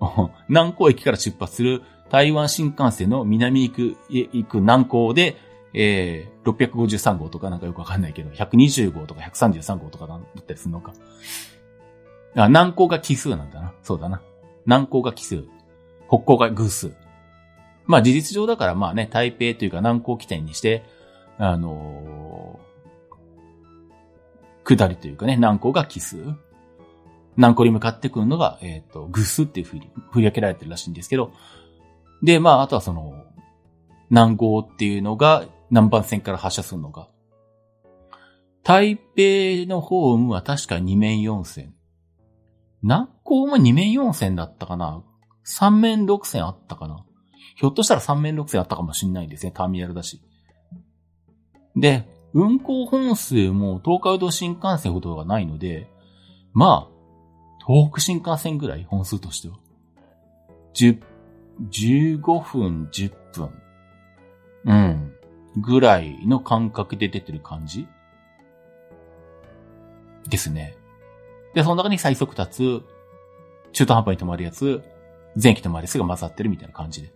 [0.48, 5.36] 南高駅から出発する台湾新幹線の南行く、行く南高で、
[5.74, 10.94] えー、653号とかなんかよくわかんないけど、120号とか133号とかだったりするのか。
[12.34, 13.74] あ、南高が奇数なんだな。
[13.82, 14.22] そうだな。
[14.64, 15.44] 南高が奇数。
[16.08, 16.92] 北高が偶数。
[17.86, 20.84] まあ事実上だからまあね、台北というか南港起点にして、
[21.38, 26.16] あのー、下りというかね、南港が奇数。
[27.38, 31.32] 南港に向かってくるのが、えっ、ー、と、グスっていうふうに振り分けられてるらしいんですけど、
[32.20, 33.24] で、まあ、あとはその、
[34.10, 37.08] 南港っていうのが南蛮線から発射するのが、
[38.64, 41.74] 台北のホームは確か2面4線。
[42.82, 45.04] 南港も2面4線だったかな
[45.46, 47.04] ?3 面6線あったかな？
[47.54, 50.20] ひょっとしたら3面6線あったかもしんないですね、ターミナルだし。
[51.76, 55.88] で、運行本数も東海道新幹線ほどがないので、
[56.52, 56.97] まあ、
[57.68, 59.56] 東北新幹線ぐらい、本数としては。
[60.72, 61.02] 10、
[61.70, 63.50] 15分、10分。
[64.64, 65.12] うん。
[65.58, 67.86] ぐらいの感覚で出てる感じ？
[70.28, 70.76] ですね。
[71.54, 72.82] で、その中に最速立つ、
[73.72, 74.82] 中途半端に止まるやつ、
[75.40, 77.12] 前期止まるやつが混ざってるみたいな感じで。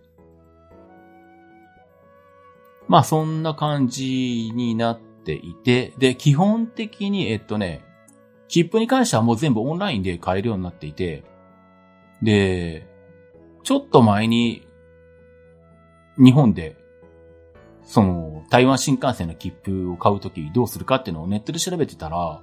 [2.87, 7.83] まあそんな感じになっていて、で、基本的に、えっとね、
[8.47, 11.23] 切符に関してはもう全部オンラインで買えるようになっていて、
[12.21, 12.87] で、
[13.63, 14.67] ちょっと前に、
[16.17, 16.83] 日本で
[17.85, 22.41] その、台湾新幹線の切符を買うときどうするかっていうのをネットで調べてたら、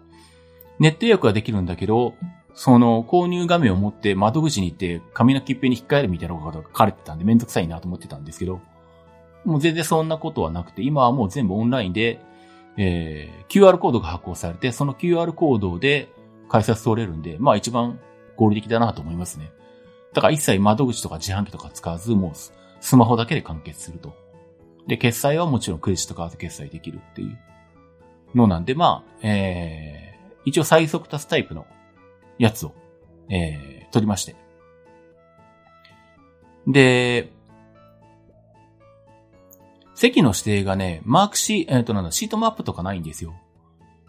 [0.78, 2.14] ネット予約はできるんだけど、
[2.54, 8.60] その購入画面を持って窓口に行って紙の切符に引っ換えるみたいなことが書かれてたんでめんどくさいなと思ってたんですけど、
[9.44, 12.20] もう全然そんなことはなくて、今はもう全部オンラインで、
[12.76, 16.08] えー、QR コードが発行されて、その QR コードで
[16.48, 18.00] 改札通れるんで、まあ一番
[18.36, 19.52] 合理的だなと思いますね。
[20.12, 22.32] だから一切窓口とか自販機とか使わず、もう
[22.80, 24.14] スマホだけで完結すると。
[24.86, 27.38] で、決済はもちろんクレジットカード決済できるっていう
[28.34, 31.66] のなんで、まあ、えー、一応最速達タイプの
[32.38, 32.74] やつを、
[33.28, 34.34] えー、取りまして。
[36.66, 37.32] で、
[40.00, 43.34] 席の指定がね、マークシー、えっ、ー、となんだ、シートマップとかないんですよ。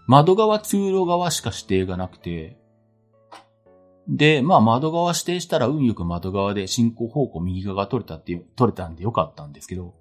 [0.08, 2.58] 窓側、通路側しか指定がなくて、
[4.08, 9.94] で、まあ窓側指定したら運よく窓側で進行方向右側が取れたって、取れたんでよかったんですけど、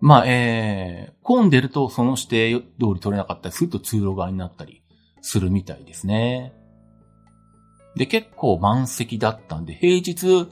[0.00, 4.84] まあ、えー、混んでるとその指定通り取れなかったりすると通路側になったり
[5.20, 6.52] するみたいですね。
[7.96, 10.48] で、結構満席だったんで、平日、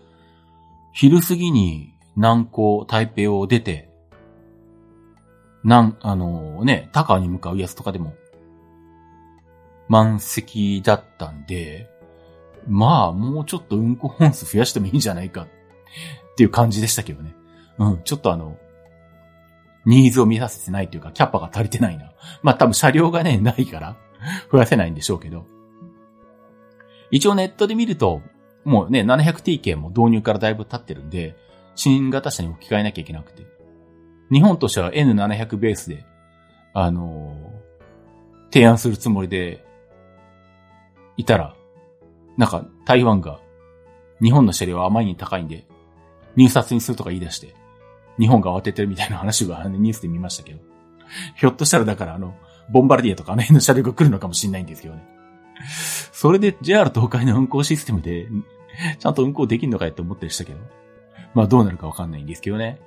[0.92, 3.88] 昼過ぎに南港、台北を出て、
[5.64, 8.14] なん、あのー、ね、高に向かうやつとかでも、
[9.88, 11.88] 満席だったんで、
[12.68, 15.48] まあ、もうちょっと運行本数増やしてもいいんじゃないかっ
[16.36, 17.34] ていう感じでしたけどね。
[17.78, 18.58] うん、ちょっとあの、
[19.86, 22.12] ニーズを満たせてないというか、キャッパが足りてないな。
[22.42, 23.96] まあ多分車両がね、ないから
[24.52, 25.46] 増やせないんでしょうけど。
[27.10, 28.20] 一応ネットで見ると、
[28.64, 31.34] もうね、700TK も導入からだいぶ経ってるんで、
[31.74, 33.44] 新型車に置き換えなきゃいけなくて。
[34.30, 36.04] 日本としては N700 ベースで、
[36.72, 39.64] あのー、提案するつもりで、
[41.16, 41.54] いたら、
[42.36, 43.40] なんか台湾が
[44.22, 45.66] 日本の車両はあまりに高いんで、
[46.36, 47.54] 入札にするとか言い出して、
[48.18, 50.60] 日本が慌ててるみたいな話がニュースで見ましたけど。
[51.36, 52.34] ひょっとしたらだからあの、
[52.70, 55.02] ボンバルディアとかあの辺の車両が来るのかもしれないんですけどね。
[56.12, 58.28] それで JR 東海の運行システムで、
[58.98, 60.58] ちゃんと運行できるのかよって思ってましたけど。
[61.34, 62.80] まあどうなるかわかんないんですけどね。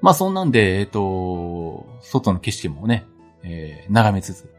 [0.00, 3.06] まあそんなんで、えっ、と、外の景色もね、
[3.44, 4.52] えー、眺めつつ、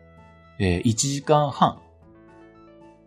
[0.59, 1.81] えー、1時間半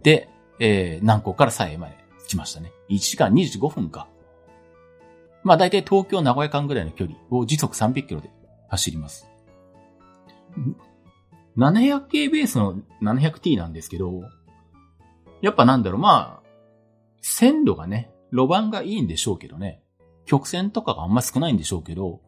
[0.02, 1.96] で、えー、南港から佐江まで
[2.28, 2.72] 来ましたね。
[2.90, 4.08] 1時間25分か。
[5.42, 8.30] まあ大体東京名古屋間ぐらいの距離を時速300キロで
[8.68, 9.26] 走ります。
[11.56, 14.22] 700K ベースの 700T なんですけど、
[15.40, 16.48] やっぱなんだろう、まあ、
[17.20, 19.82] 線路がね、路盤がいいんでしょうけどね。
[20.26, 22.20] 曲線とかがあんま少ないんでしょうけど、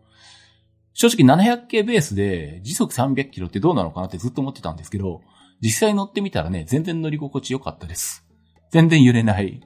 [0.94, 5.20] 正直 700K ベースで時速300キロってどうなのかなってずっと思ってたんですけど、
[5.60, 8.26] 実際乗ってみたらね、全然乗り心地良かったです。
[8.70, 9.60] 全然揺れない。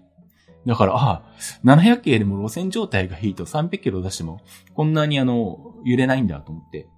[0.66, 1.22] だから、ああ、
[1.64, 4.40] 700系でも路線状態がいいと300キロ出しても、
[4.74, 6.88] こんなにあの、揺れないんだと思って。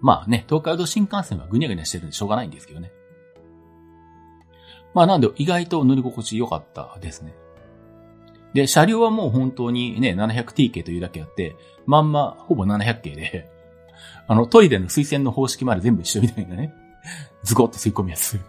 [0.00, 2.92] まあね、東海道新幹線はぐにゃぐにゃしてるんでしょうがないんですけどね。
[4.94, 7.34] まあなんで意外と乗り心地良かったですね。
[8.54, 13.50] で、車両はもう本当にね、700T 系というだけあって、まんま、ほぼ700系で、
[14.28, 16.72] あの、トイレの水栓の方式まで全部一緒みたいなね。
[17.42, 18.40] ズコッと吸い込むやつ。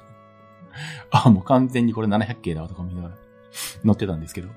[1.10, 3.16] あ、もう完全にこれ700系だわとか見ながら
[3.84, 4.50] 乗ってたんですけど。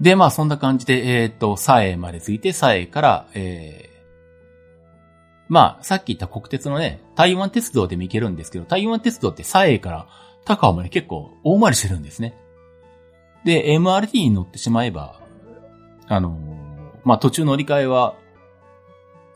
[0.00, 3.87] で、まあそんな感じで、えっ、ー、と、佐江まで着いて、佐江から、えー、
[5.48, 10.06] まあ、さっき言った国鉄のね、台湾鉄道でも行けるんですけど、台湾鉄道って佐江から
[10.44, 12.34] 高尾まで結構大回りしてるんですね。
[13.44, 15.20] で、MRT に乗ってしまえば、
[16.06, 18.14] あのー、まあ途中乗り換えは、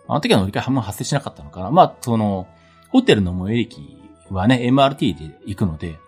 [0.06, 1.70] あの時は乗り換え半分発生しなかったのかな。
[1.70, 2.46] まあ、その、
[2.90, 3.98] ホテルの最寄り駅
[4.30, 5.98] はね、MRT で行くので、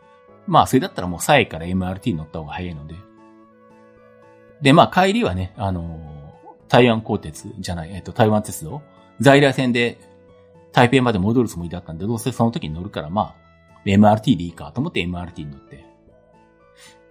[0.46, 2.96] まあ、それだったらもう、サイから MRT に乗った方が早いので。
[4.60, 6.14] で、まあ、帰りはね、あの
[6.68, 8.82] 台湾高鉄じゃない、えっと、台湾鉄道、
[9.20, 9.98] 在来線で
[10.72, 15.84] 台北まで戻るつもりだったんで、どうせその時に乗るから、まあ、MRT でいいかと思って MRT に乗って。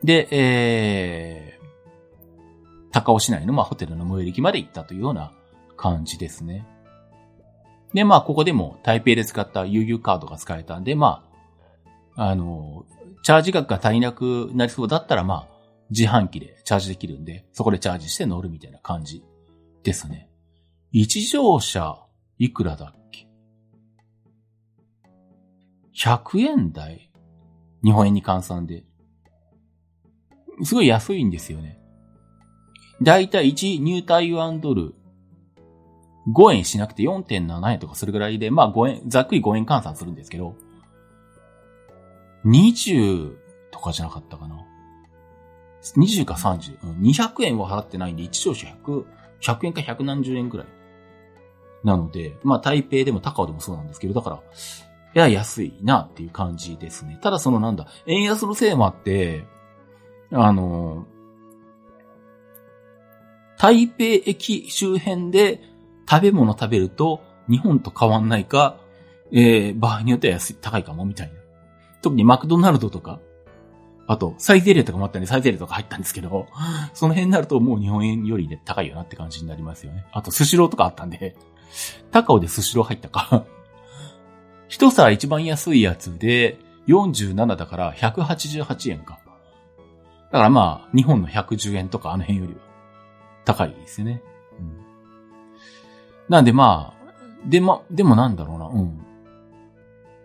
[0.04, 5.32] で、えー、高尾市内の、まあ、ホテルの最寄り駅まで行ったというような
[5.78, 6.66] 感じですね。
[7.94, 11.24] で、まあ、ここでも台北で使った悠々カードが使えたんで、ま
[12.16, 12.86] あ、あの、
[13.24, 15.54] チャージ額が足りなくなりそうだったら、まあ、
[15.90, 19.24] 自販機でチャージできるんで、そこでチャージして乗るみたいな感じ
[19.84, 20.28] ですね。
[20.92, 22.03] 一乗車、
[22.38, 23.28] いくらだっけ
[25.96, 27.12] ?100 円台？
[27.84, 28.86] 日本円に換算で。
[30.64, 31.80] すごい安いんですよね。
[33.02, 34.94] だいたい1ニュータイワンドル
[36.34, 40.56] 5円しなくて4.7円とかそれぐらいで、まあ5円、ざっくり5円換算するんですけど、
[42.46, 43.36] 20
[43.72, 44.66] とかじゃなかったかな。
[45.98, 49.06] 20か30、うん、200円は払ってないんで、1乗車100、
[49.42, 50.68] 100円か100何十円くらい。
[51.84, 54.40] なので、まあ台北でも高尾でもそうなんですけど、だから、い
[55.20, 57.20] や、安いなっていう感じですね。
[57.22, 59.46] ただそのなんだ、円安のせいもあって、
[60.32, 61.06] あの、
[63.58, 65.62] 台北駅周辺で
[66.10, 68.78] 食べ物食べると日本と変わんないか、
[69.32, 71.34] えー、場合によっては安い、高いかもみたいな。
[72.02, 73.20] 特にマクドナルドとか、
[74.06, 76.48] あと、サイゼリアとかもあったんで、サイゼリアとか入ったんですけど、
[76.94, 80.06] その辺になるともう日本円よりね、高いよなって感じになりますよね。
[80.12, 81.36] あと、スシローとかあったんで、
[82.12, 83.46] 高尾でスシロー入ったか。
[84.68, 86.58] 一皿一番安いやつで、
[86.88, 89.20] 47だから188円か。
[90.32, 92.60] だからまあ、日本の110円とかあの辺よりは
[93.46, 94.22] 高いですよね。
[94.60, 94.78] うん、
[96.28, 97.04] なんでまあ、
[97.46, 99.06] でま、でもなんだろうな、うん。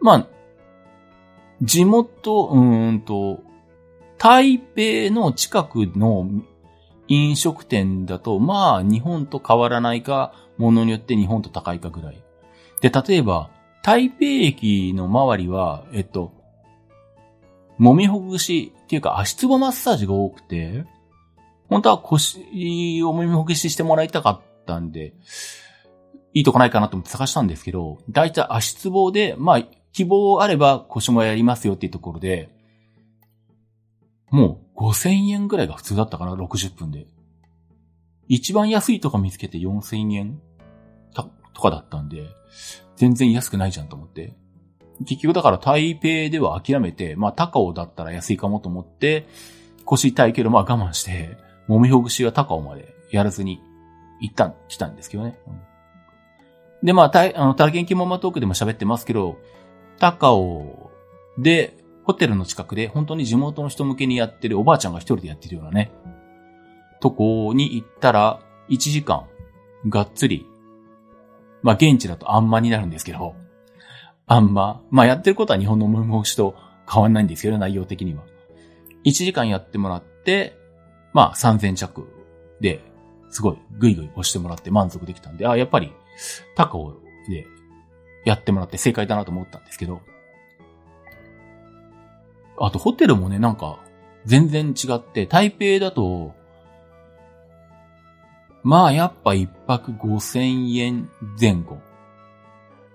[0.00, 0.26] まあ、
[1.60, 3.40] 地元、うんと、
[4.16, 6.28] 台北の近くの
[7.08, 12.22] 飲食店だと、まあ、日本と変わらないか、ものによって日本と高いかぐらい。
[12.80, 13.50] で、例えば、
[13.82, 16.32] 台北駅の周りは、えっと、
[17.80, 20.84] 揉みほぐしっていうか足つぼマッサージが多くて、
[21.68, 22.40] 本当は腰
[23.02, 25.14] を揉みほぐししてもらいたかったんで、
[26.34, 32.50] いいとこないかなと思って探したんですけど、だいたい足つぼで、まあ、希望あれば腰もやりますよっていうところで、
[34.30, 37.06] もう5000円ぐらいが普通だったかな、60分で。
[38.28, 40.40] 一番安いとこ見つけて4000円
[41.58, 42.28] とかだったんで、
[42.96, 44.32] 全然安くないじゃんと思って。
[45.04, 49.26] 結局だから台北では諦めて、まあ高尾だったら安いかもと思って、
[49.84, 51.36] 腰痛いけどまあ我慢して、
[51.66, 53.60] もみほぐしは高尾までやらずに
[54.20, 55.36] 行った、来たんですけどね。
[55.48, 55.60] うん、
[56.86, 59.36] で、まあ、たあの、タラケンキモマトークでも喋ってますけど、
[59.98, 60.90] 高尾
[61.38, 65.90] で、ホテルの近くで本当に地元の人向けにやってるおばあちゃんが一人でやってるようなね、
[67.00, 68.40] とこに行ったら、
[68.70, 69.26] 1時間、
[69.88, 70.46] がっつり、
[71.62, 73.34] まあ、現地だとあんまになるんですけど、
[74.26, 76.54] あんま、まあ、やってることは日本のムームしと
[76.90, 78.24] 変わんないんですけど、内容的には。
[79.04, 80.56] 1時間やってもらって、
[81.12, 82.06] まあ、3000着
[82.60, 82.82] で、
[83.30, 85.92] すごい、ぐいぐい押してもらって満足できたんで、あ、やっぱり、
[86.56, 86.94] 高尾
[87.28, 87.46] で
[88.24, 90.00] やってもらって正解だなと思ったんですけど、
[92.60, 93.78] あとホテルもね、なんか、
[94.24, 96.34] 全然違って、台北だと、
[98.62, 101.78] まあやっぱ一泊5000円前後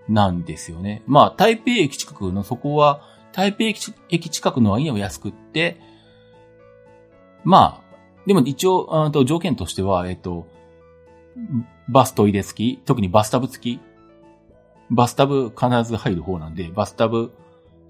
[0.08, 1.04] なんですよね。
[1.08, 3.02] まあ台北駅近くのそこは、
[3.32, 3.64] 台北
[4.10, 5.80] 駅近くの割には安くって、
[7.44, 7.96] まあ、
[8.26, 10.48] でも一応、と条件としては、えっと、
[11.90, 13.80] バストイレ付き、特にバスタブ付き、
[14.90, 17.34] バスタブ必ず入る方なんで、バスタブ、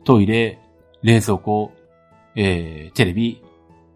[0.06, 0.60] トイレ、
[1.04, 1.72] 冷蔵庫、
[2.36, 3.44] えー、テレビ、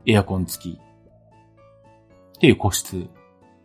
[0.05, 0.77] エアコン付き。
[0.77, 3.07] っていう個室。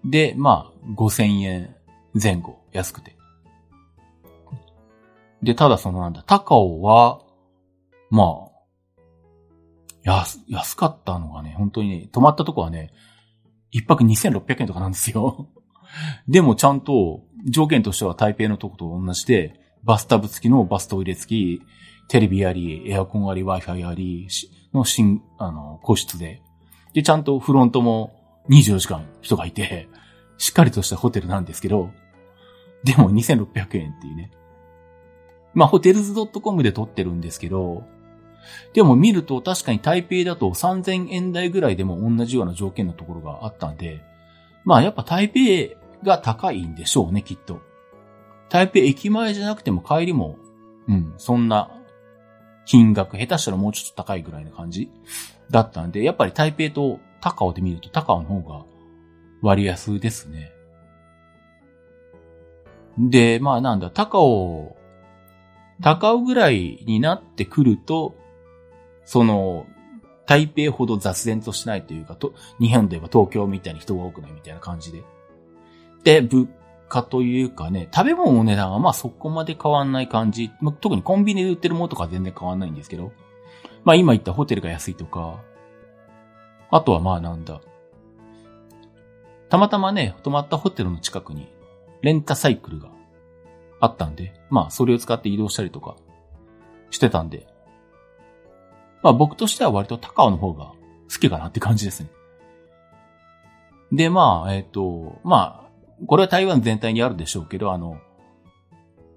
[0.04, 1.74] で、まあ、5000円
[2.20, 3.16] 前後、安くて。
[5.42, 7.20] で、ただそのなんだ、高尾は、
[8.10, 8.52] まあ、
[10.04, 12.92] 安、安かったのがね、本当にね、泊まったとこはね、
[13.70, 15.48] 一泊2600円とかなんですよ。
[16.28, 21.62] でもちゃんと、条件としては台北のとこと同じで、バスタブ付きのバストイレ付き、
[22.08, 24.28] テレビあり、エアコンあり、Wi-Fi あり、
[24.72, 26.42] の新、あの、個室で。
[26.92, 28.12] で、ちゃんとフロントも
[28.48, 29.88] 24時間人がいて、
[30.42, 31.92] しっかりとしたホテルなんですけど、
[32.82, 34.32] でも2600円っていうね。
[35.54, 37.84] まあ、ホテルズ .com で撮ってるんですけど、
[38.72, 44.02] でも見ると確かに台北だと3000円台ぐらいでも同じような条件のところがあったんで、
[44.64, 47.60] まあやっぱ台北が高いんでしょうね、きっと。
[48.48, 50.38] 台北駅前じゃなくても帰りも、
[50.88, 51.70] うん、そんな
[52.64, 54.90] 金額、下手したらもうちょっと高いぐらいな感じ
[55.50, 58.71] だったんで、やっぱり台北と高尾で見ると高尾の方が
[59.42, 60.52] 割安ですね。
[62.98, 64.76] で、まあなんだ、高尾、
[65.80, 68.14] 高尾ぐらいになってくると、
[69.04, 69.66] その、
[70.26, 75.02] 台北ほど雑然としないというか、と、日本で言えば東京みたいに人が多くないみたいな感じで。
[76.04, 76.48] で、物
[76.88, 80.52] 価というかね、食べ物の値段はまあそこまで変わんない感じ。
[80.60, 83.12] まあ、特にコンビニで売ってるものとか全然変わんないんですけど。
[83.84, 85.40] まあ今言ったホテルが安いとか、
[86.70, 87.60] あとはまあなんだ。
[89.52, 91.46] たまたまね、泊まったホテルの近くに
[92.00, 92.88] レンタサイクルが
[93.80, 95.94] あったんで、まあそれを使って移動したりとか
[96.88, 97.46] してたんで、
[99.02, 100.72] まあ僕としては割と高尾の方が
[101.12, 102.08] 好きかなって感じですね。
[103.92, 107.98] で、まあ、えっ、ー、と、まあ、これは台湾全体にあるでしょうけど、あの、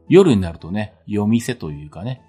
[0.09, 2.21] 夜になるとね、夜店というかね、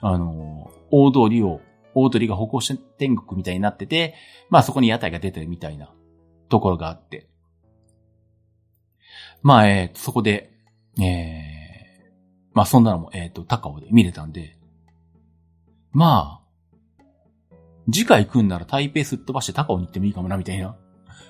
[0.00, 1.60] あの、大通りを
[1.94, 4.14] 大鳥が歩行者天国みたいになってて、
[4.48, 5.92] まあそこに屋台が出てるみたいな
[6.48, 7.28] ところがあって。
[9.42, 10.52] まあ、えー、そこで、
[11.00, 12.12] えー、
[12.54, 14.56] まあそんなのも、えっ、ー、と、高尾で見れたんで、
[15.92, 16.42] まあ、
[17.92, 20.76] 次回来んなら台北すっ飛ばして高尾に行ってもいいかもな、みたいな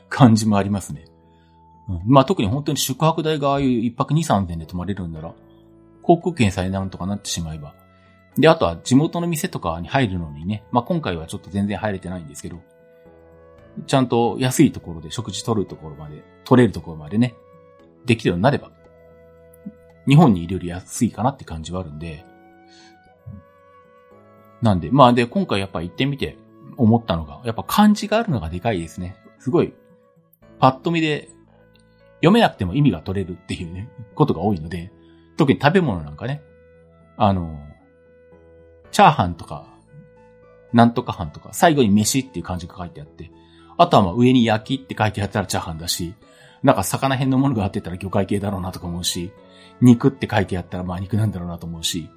[0.09, 1.07] 感じもありますね。
[1.89, 5.35] うん、まあ特に本当に宿泊代がああいう一泊二三千で泊まれるんなら、
[6.03, 7.75] 航空券さえなんとかなってしまえば。
[8.37, 12.61] で、あとは地元の店とかに入るのにね、まあ今回はちょっと全然入れてないんですけど、
[13.87, 17.35] ちゃんと安いところで食事取るところまで、取れるところまでね、
[18.05, 18.71] できるようになれば、
[20.07, 22.25] 日本にいるより安いかなって感じはあるんで、
[24.61, 26.37] なんで、まあで、今回やっぱ行ってみて
[26.77, 29.17] 思ったのが、やっぱ漢字があるのがでかいですね。
[29.39, 29.73] すごい、
[30.59, 31.29] パッと見で
[32.17, 34.93] 読めなくても意味が取れるっていうね、ことが多いので、
[35.37, 36.43] 特に食べ物なんかね、
[37.17, 37.59] あの、
[38.93, 39.67] チャーハンとか、
[40.73, 43.31] なんとか飯とか、最後に飯っていう漢字が書いてあって、
[43.77, 46.15] あとはまあ上に焼きって書いてあったらチャーハンだし、
[46.63, 49.33] なんか魚辺のものがあってたら魚介系だろうなとか思うし、
[49.81, 52.09] 肉って書いてあったらまあ肉なんだろうなと思うし、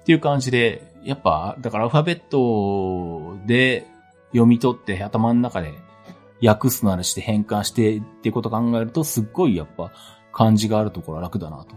[0.00, 3.86] っていう感じで、やっぱ、だからアルファベットで
[4.28, 5.74] 読み取って頭の中で
[6.44, 9.92] 訳すならして変換してっていうことを考えると、すっごいやっぱ
[10.32, 11.76] 漢字があるところは楽だなと。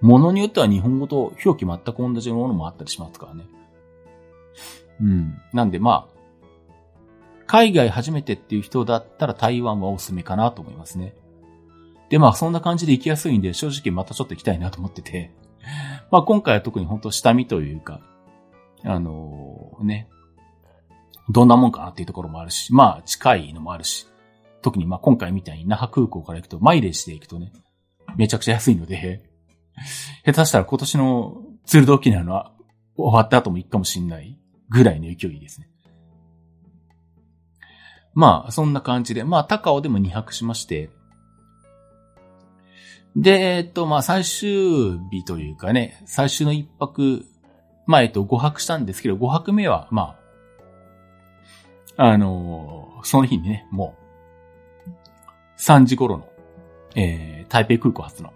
[0.00, 3.46] ものによっては日本語と表記全く同じものもあったりしますからね。
[5.00, 5.40] うん。
[5.52, 6.13] なんでまあ、
[7.46, 11.14] 海外初めてっていう人だったら台湾はおすすめかなと思いますね。
[12.08, 15.30] でまあそんな感じで行きやすいんで正直またちょっと行きたいなと思ってて。
[16.10, 18.00] まあ今回は特に本当下見というか、
[18.84, 20.08] あのー、ね、
[21.30, 24.06] どんなもんかなっていうところもあるし、まあ近いのもあるし、
[24.62, 27.52] 特にまあ今回みたいに那覇空港から行くと、マイレージで行くとね、
[28.16, 29.30] めちゃくちゃ安いので、
[30.24, 32.52] 下手したら今年のツールド沖縄のは
[32.96, 34.38] 終わった後も行くかもしんない
[34.68, 35.68] ぐらいの勢いですね。
[38.14, 40.90] まあ、そんな感じで、まあ、高尾でも2泊しまして、
[43.16, 47.24] で、えっと、まあ、最終日というかね、最終の1泊、
[47.86, 50.16] まあ、えっと、5泊したんですけど、5泊目は、ま
[51.96, 53.94] あ、あのー、その日にね、も
[54.86, 54.90] う、
[55.60, 56.28] 3時頃の、
[56.96, 58.32] えー、台北空港発の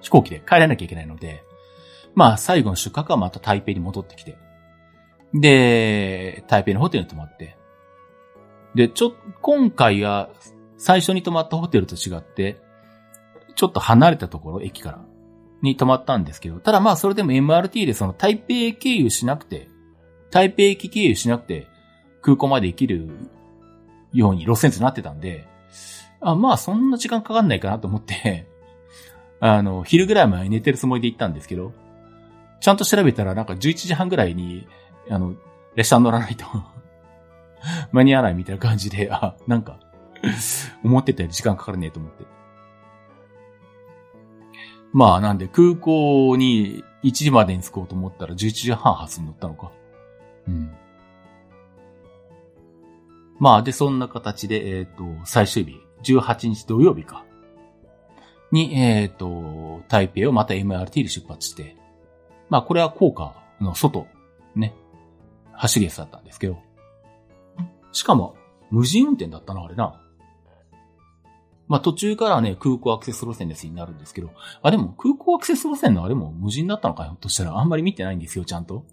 [0.00, 1.42] 飛行機で帰らなきゃいけないので、
[2.14, 4.38] まあ、最後の出荷はまた台北に戻ってきて、
[5.34, 7.56] で、台北のホテルに泊まって、
[8.76, 10.28] で、ちょ、今回は
[10.76, 12.60] 最初に泊まったホテルと違って、
[13.54, 15.04] ちょっと離れたところ、駅から、
[15.62, 19.70] に泊まったんですけど、ただまあそれでも MRT でその台北経由しなくて、
[20.30, 21.68] 台北駅経由しなくて
[22.20, 23.08] 空港まで行ける
[24.12, 25.48] ように路線図になってたんで、
[26.20, 28.46] あまあそんな時間かかんないかなと思って
[29.40, 31.72] あの、昼ぐらいまで寝てるつもりで行ったんですけど、
[32.60, 34.68] ちゃんと調べたらなんか11時半ぐらいに、
[35.08, 35.34] あの、
[35.76, 36.44] 列車に乗らないと
[37.92, 39.78] 間に合わないみたいな感じで、あ、なんか
[40.84, 42.24] 思ってたより時間かかるねと思って。
[44.92, 49.70] まあ、なんで空港に1時までに着こうと思ったら11時半発に乗ったのか。
[50.48, 50.74] うん。
[53.38, 57.24] まあ、で、そんな形で、えっ、ー、と、最終日、18日土曜日か。
[58.50, 61.76] に、えっ、ー、と、台北をまた MRT で出発して、
[62.48, 64.06] まあ、これは効果の外、
[64.54, 64.74] ね、
[65.52, 66.58] 走りやすだったんですけど、
[67.96, 68.36] しかも、
[68.70, 70.02] 無人運転だったな、あれな。
[71.66, 74.30] まあ、途中からね、空港アクセス路線ですになるんですけど、
[74.60, 78.84] あ、でも空港アクセス路線のあれも無人だったのかよとしたらあんまり見てないんですよ、ちゃんと。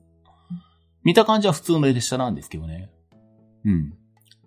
[1.03, 2.89] 見た感じは普通の列車なんですけどね。
[3.65, 3.93] うん。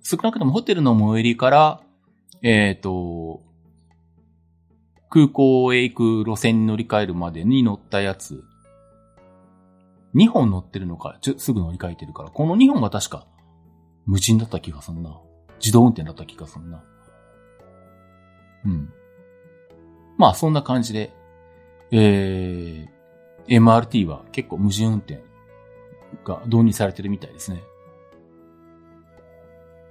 [0.02, 1.80] 少なくともホテルの最寄りから、
[2.42, 3.42] えっ、ー、と、
[5.10, 8.42] 空港へ行く路線に乗り換えるまでに乗ったやつ、
[10.14, 13.26] 2本乗ってるのか、すぐ乗り換えてるから、この2本が確か
[14.06, 15.20] 無人だった気がすんな。
[15.58, 16.84] 自動運転だった気がすんな。
[18.64, 18.92] うん。
[20.16, 21.12] まあ、そんな感じで、
[21.90, 25.22] えー、MRT は結構無人運転
[26.24, 27.62] が導入されてるみたいですね。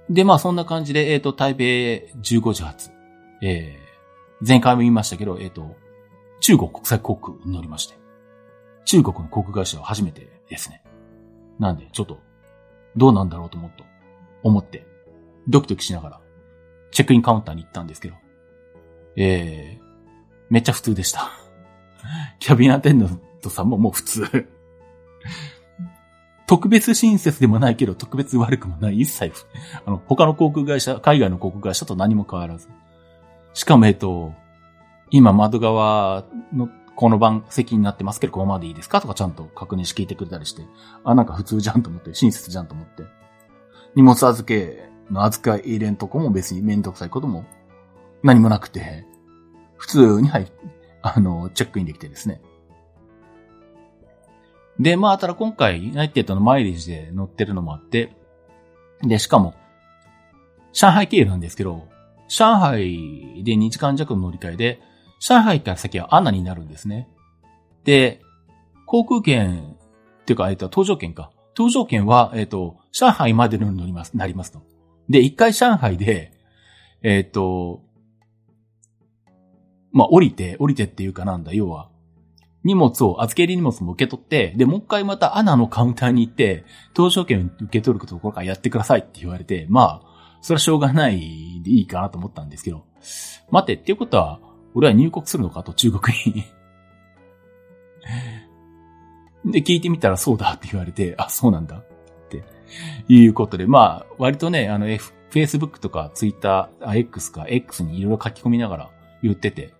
[0.08, 1.64] で、まあ、そんな感じで、えっ、ー、と、台北
[2.20, 2.90] 15時発、
[3.42, 5.74] えー、前回も言いましたけど、えっ、ー、と、
[6.40, 7.94] 中国国際航空に乗りまして、
[8.84, 10.82] 中国の航空会社は初めてですね。
[11.58, 12.20] なんで、ちょっと、
[12.96, 13.84] どうなんだろうと思っと、
[14.46, 14.86] 思って、
[15.48, 16.20] ドキドキしながら、
[16.90, 18.14] チェックインカウンターに行ったんですけど、
[19.16, 19.84] えー、
[20.50, 21.30] めっちゃ普通でした。
[22.38, 24.48] キャビンアテンダントさんももう普通。
[26.46, 29.00] 特別親切でもないけど、特別悪くもない。
[29.00, 29.32] 一切、
[29.84, 32.68] あの、他の航空会社、海外の航空会社と何も変わらず。
[33.52, 34.32] しかも、えっと、
[35.10, 39.00] 今窓側のこの番席になってますけど、このままでいいですか？
[39.00, 40.62] とかちゃんと確認して聞いてくれたりして、
[41.04, 43.02] あ、なんか普通じゃんと思って、親切じゃんと思って。
[43.96, 47.44] 荷物預けの扱い入れんとこも別にめんどくさいことも
[48.22, 49.04] 何もなくて、
[49.76, 50.46] 普通に入っ
[51.14, 52.40] あの、チェックインできてですね。
[54.80, 58.12] で、まあ、ただ今回、ユナイテッドのマイレージで乗ってるのもあって、
[59.02, 59.54] で、しかも、
[60.72, 61.86] 上海経由なんですけど、
[62.28, 64.80] 上海で2時間弱の乗り換えで、
[65.20, 67.08] 上海から先はアナになるんですね。
[67.84, 68.20] で、
[68.84, 69.76] 航空券、
[70.22, 71.30] っていうか、えっと、搭乗券か。
[71.54, 74.62] 搭乗券は、えっと、上海までの乗ります、なりますと。
[75.10, 76.32] で、一回上海で、
[77.02, 77.82] えっと、
[79.92, 81.90] まあ、降りて、降りてっていうかなんだ、要は、
[82.64, 92.86] 荷物を、預け入り荷物も受け取って、で、もう一回またアナのカウンターに行って、搭乗券受け取るところからやってくださいって言われて、まあ、それはしょうがないでいいかなと思ったんですけど、
[93.50, 94.40] 待て、っていうことは、
[94.74, 96.44] 俺は入国するのかと中国に。
[99.52, 101.82] で、聞いてみたらそうだって言われて、あ、そうなんだ。
[103.08, 108.90] いうことで、まあ、割とね、あの、F、Facebook とか Twitter、X か X にいろいろ書き込みながら
[109.22, 109.74] 言ってて、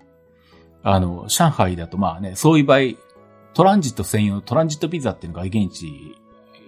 [0.82, 2.80] あの、上海だとまあね、そういう場合、
[3.54, 6.14] トランジット専用のトランジットビザっていうのが現地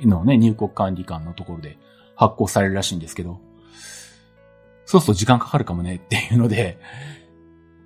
[0.03, 1.79] のね、入国管理官のところで
[2.15, 3.41] 発行されるらしいんですけど、
[4.87, 6.79] そうすると時間かかるかもねっていうので、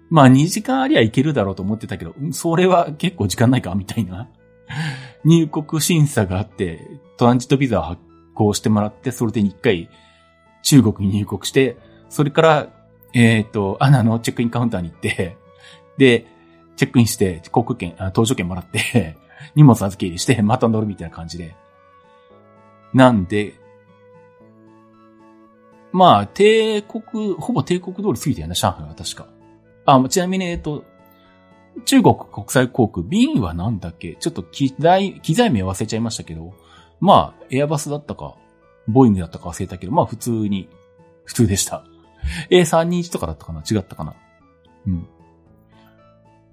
[0.08, 4.28] まあ2時間ありゃいけるだろうと思ってたけど、それは結構時間ないかみたいな。
[5.24, 8.00] 入国審査があって、トランジットビザを発
[8.34, 9.88] 行してもらって、それで一回
[10.62, 11.76] 中国に入国して、
[12.08, 12.68] それから、
[13.14, 15.36] えっ、ー、と、アナのチェックインカウンターに行って、
[15.98, 16.26] で、
[16.76, 19.16] チェックインして、航空券、搭乗券もらって
[19.54, 21.54] 荷物預け入れして、また乗るみたいな感じで。
[22.94, 23.54] なんで、
[25.92, 29.26] まあ、帝国、ほぼ帝国通り過ぎたよね、上海は確か。
[29.84, 30.84] あ、ちなみに、えっと、
[31.84, 34.16] 中国国際航空、便はなんだっけ？
[34.18, 36.54] ちょっと機材、機材名忘れちゃいましたけど、
[37.02, 38.36] まあ、エアバスだったか、
[38.86, 40.68] ボーイングだったか忘れたけど、まあ普通に、
[41.24, 41.84] 普通でした。
[42.50, 43.62] A321 とかだったかな？
[43.68, 44.14] 違ったかな？
[44.86, 45.08] うん。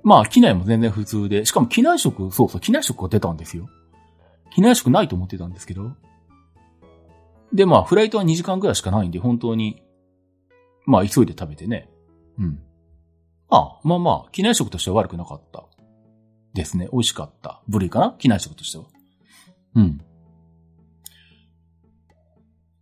[0.01, 3.69] まあ、機内も全然普通で、しかも機内食、そうそう、機内食が出たんですよ。
[4.51, 5.91] 機内食ないと思ってたんですけど。
[7.53, 9.83] で、まあ、フライトは2時間ぐらいしかないんで、本当に、
[10.87, 11.91] まあ、急いで食べてね。
[12.39, 12.59] うん。
[13.49, 15.65] ああ、まあまあ、機内食としては悪くなかった。
[16.53, 16.89] ですね。
[16.91, 17.61] 美味しかった。
[17.67, 18.15] 部類かな？
[18.17, 18.85] 機内食としては。
[19.75, 20.01] うん。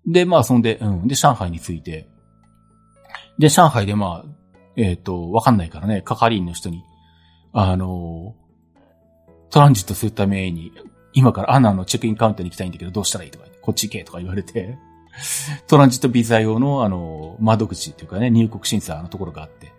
[0.07, 1.07] で、まあ、そんで、うん。
[1.07, 2.07] で、上海について。
[3.37, 4.37] で、上海でまあ、
[4.77, 6.83] えっ、ー、と、わかんないからね、係員の人に、
[7.51, 8.35] あの、
[9.49, 10.71] トランジットするために、
[11.13, 14.77] 今からアナのチェックインカウンターに行きたいんだけどどうしたらいいとか、こっち行けとか言われて、
[15.67, 19.73] トランジットビザ用のあの、窓口っていうかね、入国審査のところがあって。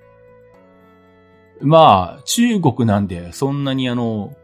[1.61, 4.35] まあ、中国なんで、そんなにあの、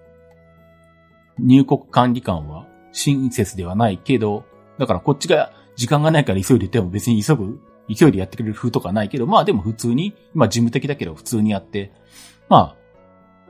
[1.38, 4.44] 入国管理官は親切ではないけど、
[4.78, 11.92] だからこっちが時間がないから急いでても別に急ぐ、勢いでやってくれる風とかないけど、まあでも普通に、まあ事務的だけど普通にやって、
[12.48, 12.76] ま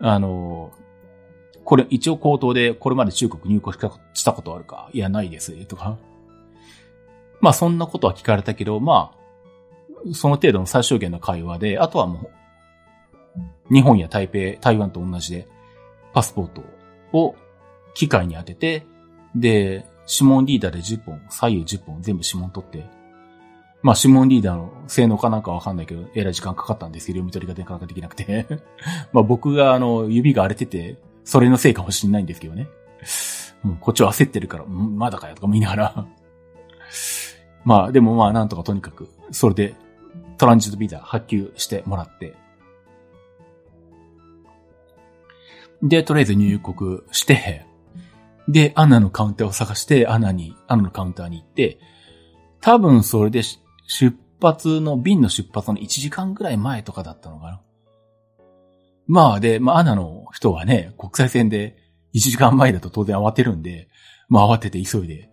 [0.00, 0.72] あ、あの、
[1.64, 3.74] これ、一応口頭で、これまで中国入国
[4.12, 5.98] したことあるかいや、ないです、とか。
[7.40, 12.30] まあ、そんなことは聞かれたけど、まあ、その程度の最小限の会話で、あとはも
[13.70, 15.48] う、日本や台北、台湾と同じで、
[16.12, 16.62] パスポート
[17.12, 17.34] を
[17.94, 18.86] 機械に当てて、
[19.34, 22.86] で、指紋リーダーで10本、左右10本全部指紋取って、
[23.82, 28.46] まあ、指紋リーダーの性能かなんかわかんないけど、えらい時間かかったんですけど、読み取りがなかなかできなくて
[29.12, 32.68] まあ、僕があの、指が荒れてて、それのせいかもしれないんですけどね。
[33.64, 36.06] う、こっちは焦ってるから、まだかよとか見ながら
[37.64, 39.74] まあ、でもまあ、なんとかとにかく、それで、
[40.36, 42.34] トランジットビザ発給してもらって。
[45.82, 47.66] で、とりあえず入国して、
[48.48, 51.78] で、アナのカウンターを探して、アナに、アナのカウンターに行って、
[52.60, 53.42] 多分それで
[53.86, 57.60] 出発の、便の出発の1時間ぐらい前とかだったのかな。
[59.06, 61.76] まあで、まあアナの人はね、国際線で
[62.14, 63.88] 1時間前だと当然慌てるんで、
[64.28, 65.30] まあ慌てて急いで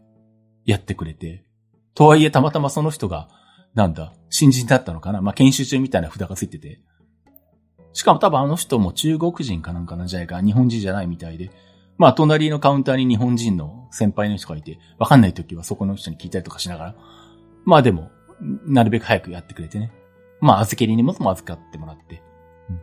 [0.66, 1.46] やってくれて。
[1.94, 3.30] とはいえたまたまその人が、
[3.74, 6.82] なんだ、新人だったのかなまあ研修中みたいな札がついてて。
[7.94, 11.52] しかも多分あの人も中国人かなんかなんじゃないか、日本人じゃないみたいで。
[12.02, 16.96] まあ隣のカウンターに日本人の先輩の人がいて、わかんない時はそこの人に聞いたりとかしながら、
[17.64, 18.10] まあでも、
[18.66, 19.92] なるべく早くやってくれてね。
[20.40, 22.24] まあ、預けり荷物も預かってもらって。
[22.72, 22.74] う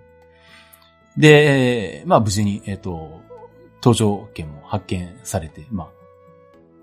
[1.18, 3.20] ん、で、まあ無事に、えっ、ー、と、
[3.80, 5.90] 搭乗券も発見されて、ま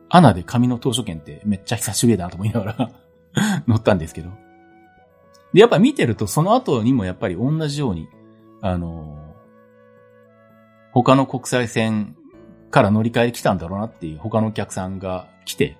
[0.10, 2.92] あ、アナで紙の搭乗券ってめっちゃ久しぶりだなと思いながら
[3.66, 4.32] 乗ったんですけど。
[5.54, 8.10] で、やっぱ見てるとその後にもやっぱり同じように、
[8.62, 9.22] あの
[10.92, 12.18] 他の国際線
[12.76, 15.78] から乗り換えで来たんだろうなっていう他のお客さんが来て、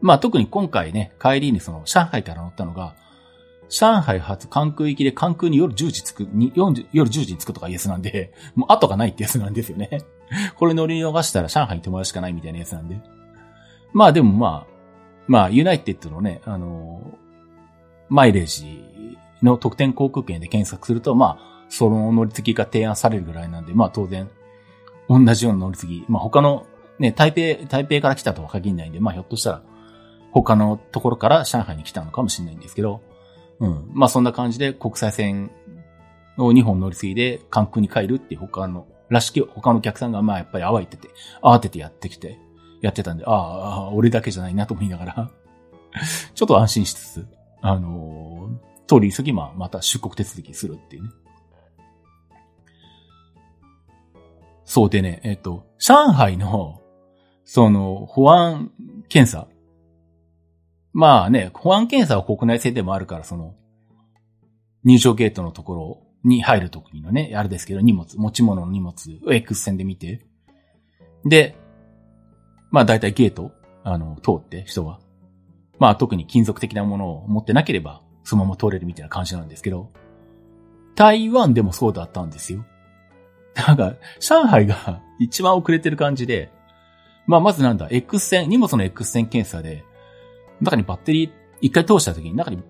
[0.00, 2.94] まあ特に今回ね、帰りにその上海から乗ったのが、
[3.68, 10.02] 上海発関空行きで関空に夜10時着く、に夜10時に着くとかいうやつなんで、もう後がないってやつなんですよね。
[10.54, 13.00] これ乗り逃したら上海に泊まるしかないみたいなやつなんで。
[13.92, 14.72] まあでもまあ、
[15.26, 17.02] まあユナイテッドのね、あの
[18.08, 24.30] マイレージの特典航空券で検索すると、まあ、その乗り継ぎが提案されるぐらいなんで、まあ当然、
[25.08, 26.66] 同じような乗り継ぎ、まあ他の
[26.98, 29.62] ね、台北、台北から来たとは限らないんで、まあひょっとしたら、
[30.30, 33.00] 他のところから上海に来たのかもしれないんですけど、
[33.60, 33.90] うん。
[33.92, 35.50] まあそんな感じで国際線
[36.38, 41.10] を2本乗り継いで関空に帰るっていう他の、らしき他のお客さんがまあやっぱり慌てて、
[41.42, 42.38] 慌ててやってきて、
[42.80, 45.30] やってたんで、ああ、俺だけじゃないなと思いながら
[46.34, 47.26] ちょっと安心しつつ、
[47.60, 51.10] あのー、通り急ぎまあまた出国手続きするっていうね。
[54.64, 56.80] そうでね、えっ、と、上海の、
[57.44, 58.70] その、保安
[59.08, 59.46] 検査。
[60.92, 63.54] まあね、保安検査は国内線でもあるから、その、
[64.84, 68.94] 入場ゲートのところに入るときのね、あれですけど、荷物、持ち物の荷物
[69.26, 70.24] を X 線で見て、
[71.24, 71.56] で、
[72.70, 73.52] まあ大体ゲート、
[73.82, 75.00] あの、通って人は、
[75.78, 79.90] まあ特に金属的なものを持ってなければ、そのまま通れるみたいな感じなんですけど、
[80.94, 82.64] 台湾でもそうだったんですよ。
[83.54, 86.50] なんか、上海が 一番遅れてる感じで、
[87.26, 89.84] まあまずなんだ、X 線、荷物の X 線検査で、
[90.60, 91.30] 中にバッテリー、
[91.60, 92.62] 一回通した時に中に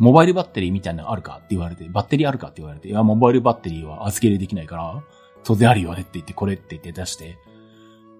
[0.00, 1.34] モバイルバッテリーみたいなのあるか？
[1.36, 2.48] って言われて、バッテリーあるか？
[2.48, 5.02] って言われて、いや、モバイルバッテリーは預け入れできないから、
[5.44, 7.36] 当然あるよねって言って、これって言って出して、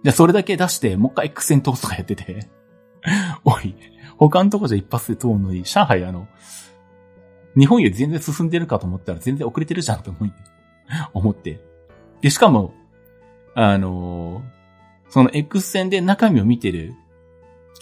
[0.02, 2.50] で、それだけ出して、もう一回 X 線通すとかやってて、
[3.44, 3.74] おい、
[4.18, 6.28] 他のとこじゃ一発で通るのに、上海あの、
[7.56, 10.34] 日本より全然進んでるかと思ったら全然遅れてるじゃんと思って、
[11.14, 11.60] 思って。
[12.20, 12.74] で、しかも、
[13.54, 16.94] あのー、その X 線で中身を見てる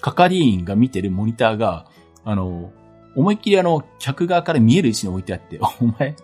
[0.01, 1.87] 係員が見てるモニターが、
[2.25, 2.73] あの、
[3.17, 6.15] 思いっきりあの、客側から見える位置に置いてあって、 お前、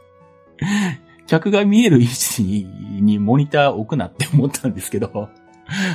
[1.27, 5.31] 客が見える位置にモニター置くなって 思ったんですけど、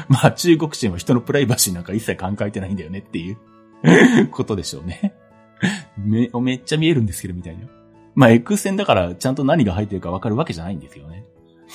[0.07, 3.37] まあ中国人は人のプライバシーなんか一切考えてないんだよねっていう
[4.31, 5.13] ことでしょうね。
[5.97, 7.65] め、めっちゃ見えるんですけど、みたいな。
[8.15, 11.23] まあ X 線だからちゃんと何が入ってるかわかるわけじゃないんですよね。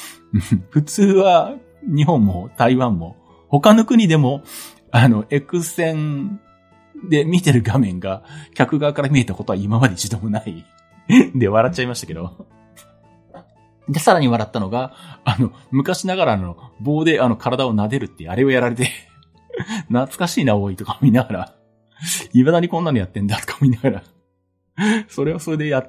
[0.70, 3.16] 普通は日本も台湾も
[3.48, 4.42] 他の国でも
[4.96, 6.40] あの、X 線
[7.10, 8.22] で見てる画面が
[8.54, 10.64] 客側から見えたことは今まで一度もない。
[11.34, 12.46] で、笑っちゃいましたけど。
[13.88, 18.88] で、さらに笑ったのが、あの、昔ながらの棒であの体を撫でるってあれをやられて
[19.88, 21.54] 懐かしいな、多いとか見ながら、
[22.30, 24.02] 未だにこんなのやってんだとか見ながら、
[25.08, 25.84] それはそれでや、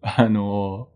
[0.00, 0.90] あの、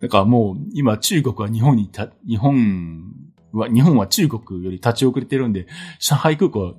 [0.00, 3.12] だからもう今中国は日本にた、日本
[3.52, 5.66] は、日本は中国より立ち遅れてるんで、
[5.98, 6.74] 上海空港は、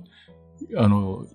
[0.76, 1.26] あの、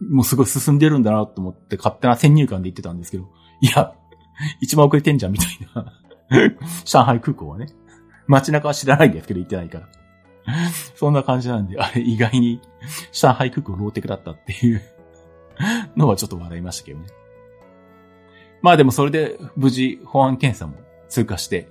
[0.00, 3.28] もうすごい進んでるんだなと思って勝手な先入観で言ってたんですけど、
[3.60, 3.94] いや、
[4.60, 5.92] 一番遅れてんじゃんみたいな。
[6.84, 7.66] 上海空港はね。
[8.26, 9.88] 街中は知らないんですけど行ってないから。
[10.94, 12.60] そんな感じなんで、あれ意外に
[13.12, 14.82] 上海空港ローテクだったっていう
[15.96, 17.06] のはちょっと笑いましたけどね。
[18.62, 20.74] まあでもそれで無事保安検査も
[21.08, 21.68] 通過して、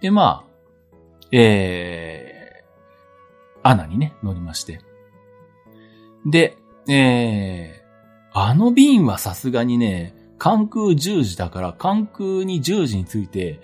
[0.00, 4.80] でまあ、えー、アナにね、乗りまして。
[6.26, 6.56] で、
[6.88, 13.60] えー、あの便はさすがにね、関空10時だから、関空に10時に着いて、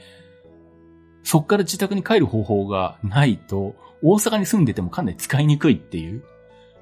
[1.23, 6.25] そっから自宅に帰る方法がないと、大阪に住んでてもかなり使いにくいっていう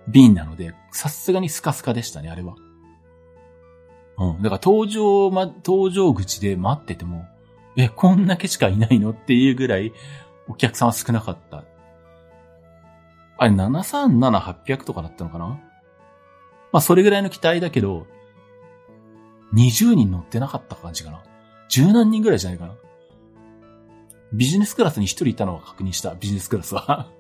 [0.09, 2.57] 便なので、さすがにスカスカでしたね、あれは。
[4.19, 4.43] うん。
[4.43, 7.25] だから搭乗、ま、搭乗口で待ってても、
[7.77, 9.93] え、こんだけしかいないのっていうぐらい、
[10.49, 11.65] お客さんは少なかった。
[13.39, 15.47] あれ、737、800とかだったのかな？
[16.73, 18.07] まあ、それぐらいの期待だけど、
[19.55, 21.23] 20人乗ってなかった感じかな？
[21.69, 22.75] 十何人ぐらいじゃないかな？
[24.33, 27.11] ビジネスクラスに一人いたのは確認した、ビジネスクラスは。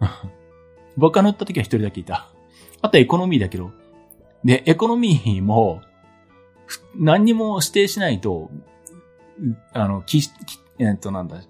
[0.96, 2.28] 僕が乗った時は一人だけいた。
[2.82, 3.72] あとエコノミーだけど。
[4.44, 5.80] で、エコノミーも、
[6.96, 8.50] 何にも指定しないと、
[9.72, 10.20] あの、き、
[10.78, 11.40] えっと、なんだ、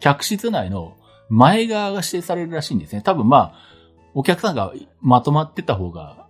[0.00, 0.96] 客室内の
[1.28, 3.02] 前側が指定されるらしいんですね。
[3.02, 3.54] 多分まあ、
[4.14, 6.26] お客さんがまとまってた方が、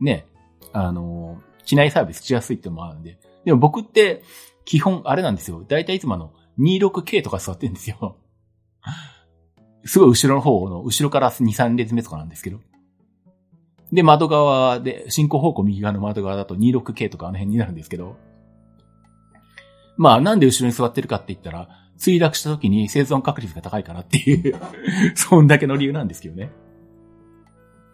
[0.00, 0.26] ね、
[0.72, 3.18] あの、機内サービスしやすいってのもあるんで。
[3.44, 4.22] でも僕って、
[4.64, 5.64] 基本、あれなんですよ。
[5.66, 8.16] だいたいいつもあの、26K とか座ってるんですよ。
[9.84, 12.60] すごい後ろの方の、後ろから2、3列目とかなんですけど。
[13.92, 18.16] で、窓側で、進行方向右側の窓側だと 26K とかあの辺になるんですけど。
[20.00, 24.58] まあ、なんで後ろに座ってるかって言ったら、墜落した時に生存確率が高いからっていう
[25.14, 26.50] そんだけの理由なんですけどね。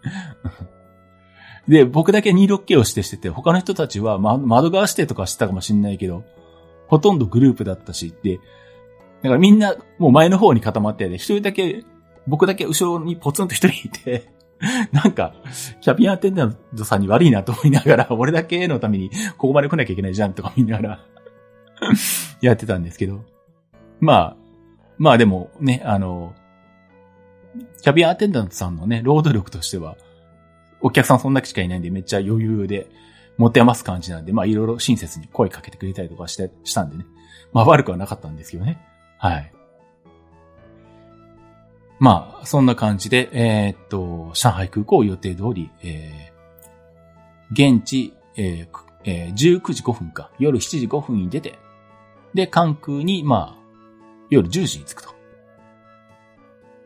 [1.67, 6.23] で、僕だけ 26K を指定してて、他の人たちは、ま、窓側指定とかしてたかもしんないけど、
[6.87, 8.43] ほとんどグループだったし、で、だ
[9.29, 11.83] からみんなもう前の方に固まってて、一人だけ、
[12.29, 14.31] 僕だけ後ろにポツンと一人いて、
[14.93, 15.35] なんか、
[15.81, 21.16] キャビンアテンダントさんに悪いなと思いながら、俺だけのためにここまで来なきゃいけないじゃんとか見ながら
[22.41, 23.25] やってたんですけど。
[24.01, 24.37] まあ、
[24.99, 26.35] まあでもね、あの、
[27.83, 29.97] キャビンアテンダントさんのね、労働力としては、
[30.81, 32.87] お客さんそんだけしかいないんでめっちゃ余裕で
[33.39, 37.07] 持て余す感じなんで、まあいろいろ親切に声かけてくれたりとかして、したんでね。
[37.53, 38.79] まあ悪くはなかったんですけどね。
[39.19, 39.53] はい。
[41.99, 51.59] まあ、そんな感じで、えー、っと、上海空港予定通り、えー、現地、えーえー、19時5分か、夜7時5分に出て、
[52.37, 53.67] で、関空に、まあ、
[54.31, 55.17] 夜10時に着くと。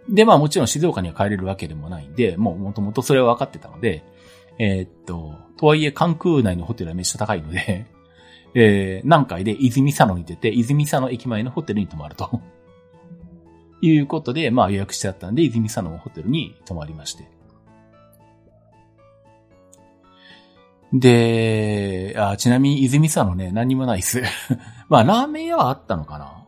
[0.08, 4.04] で、まあもちろん静岡には帰れるわけでもないんで、もうもともとそれは分かってたので、
[4.58, 7.86] えー、っと、とはいえ関空内のホテルはめっちゃ高いので、
[8.54, 12.40] えー、南海で泉佐野に出て、泉佐野駅前のホテルに泊まると。
[13.82, 17.24] いうことで、まあ予約してあったんで、泉佐野のホテルに泊まりまして。
[20.92, 24.22] で、あちなみに泉佐野ね、何もないっす。
[24.88, 26.44] まあラーメン屋はあったのかな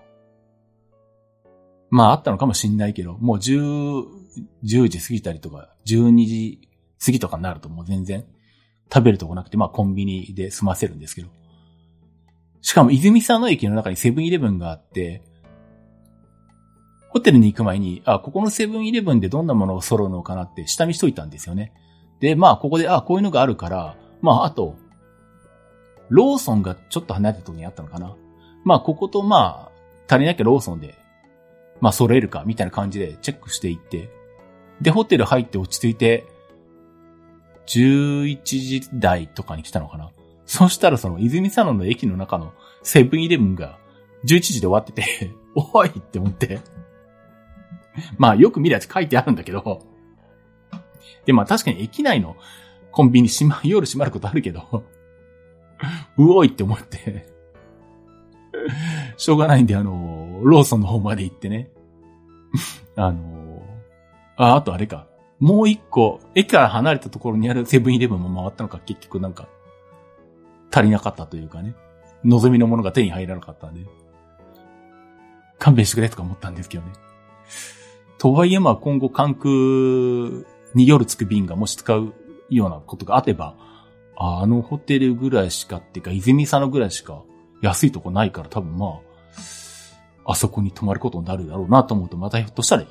[1.90, 4.04] まああったのかもしんないけど、もう10、
[4.64, 6.68] 10時過ぎたりとか、12時
[7.04, 8.24] 過ぎとかになるともう全然
[8.92, 11.28] 食べるとこなくて、まあコンビニで済ませるんですけど。
[12.62, 15.22] しかも泉佐野駅の中にセブンイレブンがあって、
[17.10, 21.72] ホテルに行く前に、あ、ここのセブンイレブンでどんなものを揃うのかなって下見しといたんですよね。
[22.20, 24.76] で、まあ、ここで、あ、こういうのがあるから、まあ、あと、
[26.08, 28.16] ローソンがちょっと離れたところにあったのかな。
[28.64, 29.70] まあ、ここと、ま
[30.08, 30.94] あ、足りなきゃローソンで、
[31.80, 34.08] まあ、揃えるか、みたいな感じでチェックしていって、
[34.80, 36.26] で、ホテル入って落ち着いて、
[37.66, 40.10] 11時台とかに来たのかな。
[40.46, 42.52] そしたらその泉佐野の駅の中の
[42.82, 43.78] セブンイレブンが
[44.26, 46.60] 11時で終わってて おいって思って
[48.18, 49.82] まあよく見るやつ書いてあるんだけど、
[51.24, 52.36] で、まあ確かに駅内の
[52.92, 54.84] コンビニ閉ま、夜閉まることあるけど、
[56.16, 57.26] うおいって思って
[59.16, 61.70] しょうがないんで、あの、ローソンの方まで行ってね。
[62.96, 63.62] あの、
[64.36, 65.06] あ、あとあれか。
[65.40, 69.48] もう一個、駅から離れたところにあるセブンイレブンも回ったのか、結局なんか、
[70.70, 71.74] 足りなかったというかね。
[72.24, 73.80] 望みのものが手に入らなかったんで。
[75.58, 76.92] 勘弁してくれとか思ったんですけどね。
[78.18, 79.48] とはいえまあ今後関空
[80.74, 82.14] に夜着く便がもし使う
[82.56, 83.56] ようなことがあれば、
[84.16, 87.22] あのホテルぐらいしかっていうか、泉佐野ぐらいしか
[87.60, 89.00] 安いとこないから多分ま
[90.26, 92.84] あ、あそこに泊まることになるだろうなと思うと、またひょっとしたら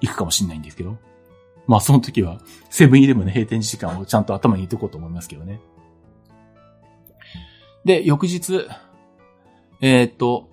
[0.00, 0.96] 行くかもしんないんですけど。
[1.66, 5.60] まあその時は、セブンイレブンの閉店時間をちゃんと頭に入れておこうと思いますけどね。
[7.84, 8.66] で、翌日、
[9.80, 10.48] えー、っと、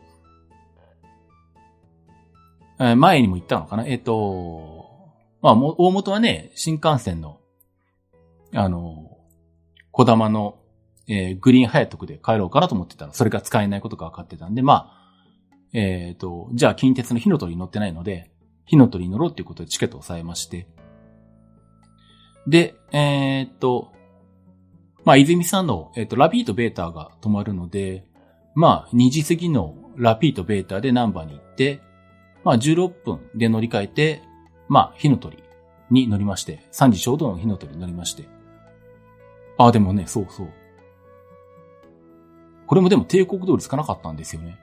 [2.78, 4.86] 前にも言ったのかなえっ、と、
[5.42, 7.37] まあ、大元はね、新幹線の、
[8.54, 9.18] あの、
[9.91, 10.60] 小玉の、
[11.08, 14.98] えー、グリーンハヤトクで帰ろうかなと思ってたら、それが使えないことが分かってたんで、まあ、
[15.74, 18.32] えっ、ー、と、じゃあ近鉄の火の鳥に乗ってないので、
[18.66, 20.68] 火の鳥に乗ろうっていうことでチケットを抑えまして、
[22.48, 23.93] で、えっ、と、
[25.04, 28.06] まあ、泉さんの、えっ、と、ラピートベーターが止まるので、
[28.56, 31.82] まあ、2時過ぎのラピートベーターでナンバーに行って、
[32.43, 34.22] まあ16分で乗り換えて、
[34.70, 35.43] まあ火の鳥
[35.89, 38.37] に乗りまして、3時ちょうどの火の鳥に乗りまして。
[39.58, 40.49] あ、でもね、そうそう。
[42.68, 44.60] これもでも帝国通りつかなかったんですよね。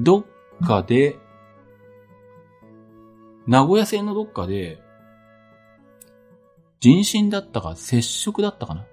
[0.00, 0.24] どっ
[0.66, 1.16] かで、
[3.46, 4.82] 名古屋線のどっかで、
[6.80, 8.86] 人身だったか接触だったかな？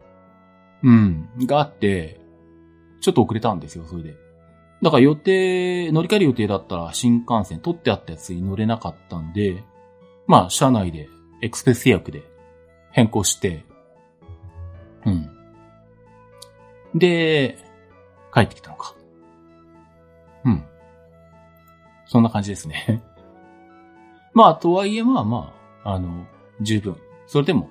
[0.83, 1.29] うん。
[1.45, 2.19] があって、
[2.99, 4.15] ちょっと遅れたんですよ、それで。
[4.81, 9.63] だから予定、乗り換える予定だったら新幹線取ってあったやつに乗れなかったんで、
[10.27, 11.09] まあ、車内で
[11.41, 12.23] エクスプレス予約で
[12.91, 13.65] 変更して、
[15.05, 15.29] うん。
[16.95, 17.57] で、
[18.33, 18.95] 帰ってきたのか。
[20.45, 20.63] うん。
[22.05, 23.01] そんな感じですね。
[24.33, 26.25] まあ、とはいえまあまあ、あの、
[26.61, 26.97] 十分。
[27.27, 27.69] それでも、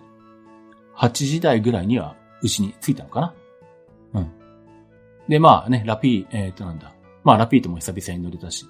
[0.96, 3.34] 8時台ぐらいには、うちに着いたのかな。
[4.14, 4.30] うん。
[5.28, 6.92] で、まあね、ラピー、えっ、ー、となんだ。
[7.22, 8.66] まあ、ラピートも久々に乗れたし。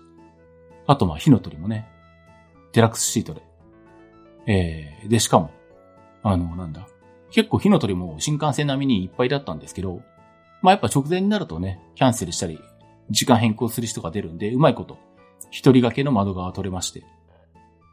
[0.86, 1.88] あと、まあ、火の鳥もね、
[2.72, 3.42] デラックスシートで。
[4.46, 5.50] えー、で、しかも、
[6.22, 6.86] あの、なんだ。
[7.30, 10.02] 結構火の鳥も新幹線並みにいっぱいだったんですけど、
[10.62, 12.60] まあ、やっぱ直前になるとね、キャンセルしたり、
[13.10, 14.98] 時間変更する人が出るんで、うまいこと、
[15.50, 17.04] 一人掛けの窓側取れまして。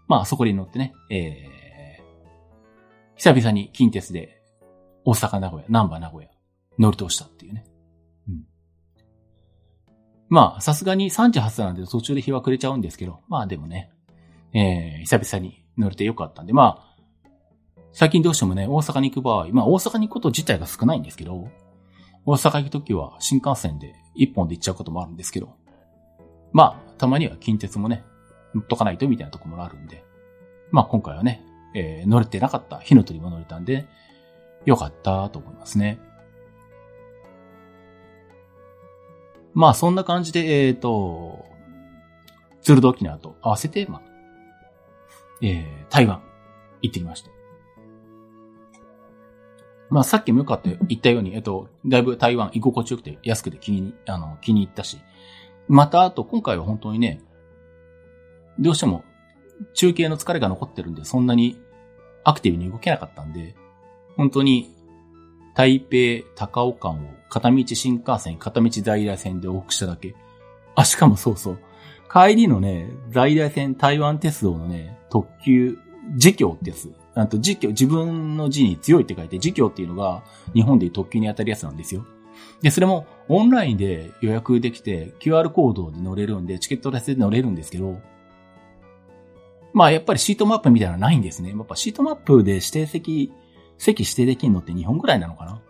[0.07, 4.41] まあ、そこに乗ってね、えー、久々に近鉄で、
[5.05, 6.29] 大阪名古屋、南波名古屋、
[6.77, 7.65] 乗り通したっていうね。
[8.27, 8.45] うん。
[10.29, 13.91] まあ、さすがに3時発なんで途中で日は暮れちゃうんですけど、まあでもね、
[14.53, 16.86] えー、久々に乗れてよかったんで、まあ、
[17.97, 21.49] 最近どうしてもね、大阪に行く場合、まあ大阪に行くこと自体が少ないんですけど、
[22.27, 25.55] 大阪行くときは新幹線で一本で行っちゃうこともあるんですけど、
[26.53, 28.03] まあ、たまには近鉄もね、
[28.53, 30.03] 乗っとかないとみたいなとこもあるんで、
[30.69, 31.41] まあ今回はね、
[31.73, 33.87] えー、乗れてなかった火の鳥も乗れたんで、
[34.67, 35.99] よかったと思いますね。
[39.55, 41.47] まあそんな感じで、えっ、ー、と、
[42.61, 44.01] ツールド沖縄と合わせて、まあ、
[45.41, 46.21] えー、台湾
[46.83, 47.36] 行ってきました。
[49.89, 54.99] まあさっきもよかった言ったように、えっと、だいぶ台湾居心地よくて安くて気に、あの、気に入ったし、
[55.67, 57.21] またあと今回は本当にね、
[58.59, 59.03] どうしても
[59.73, 61.59] 中継の疲れが残ってるんで、そんなに
[62.23, 63.55] アクティブに動けなかったんで、
[64.15, 64.73] 本当に
[65.55, 70.15] 台北、高尾間を片道新幹線、片道在来線で往復しただけ。
[70.75, 71.59] あ、しかもそうそう。
[72.11, 75.77] 帰りのね、在来線台湾鉄道のね、特急、
[76.13, 76.91] 自強ってやつ。
[77.19, 82.05] あと、自強、自分の字に強いって書いて、自強っていうのが日本でいう特急に当たるやつなんですよ。
[82.61, 87.99] で、それもオンラインで予約できて、QR コードで乗れるんで、チケットレスで乗れるんですけど、
[89.73, 91.49] まあやっぱりシートマップみたいなのはないんですね。
[91.49, 93.31] やっぱシートマップで指定席、
[93.77, 95.61] 席指定できるのって日本ぐらいなのかな？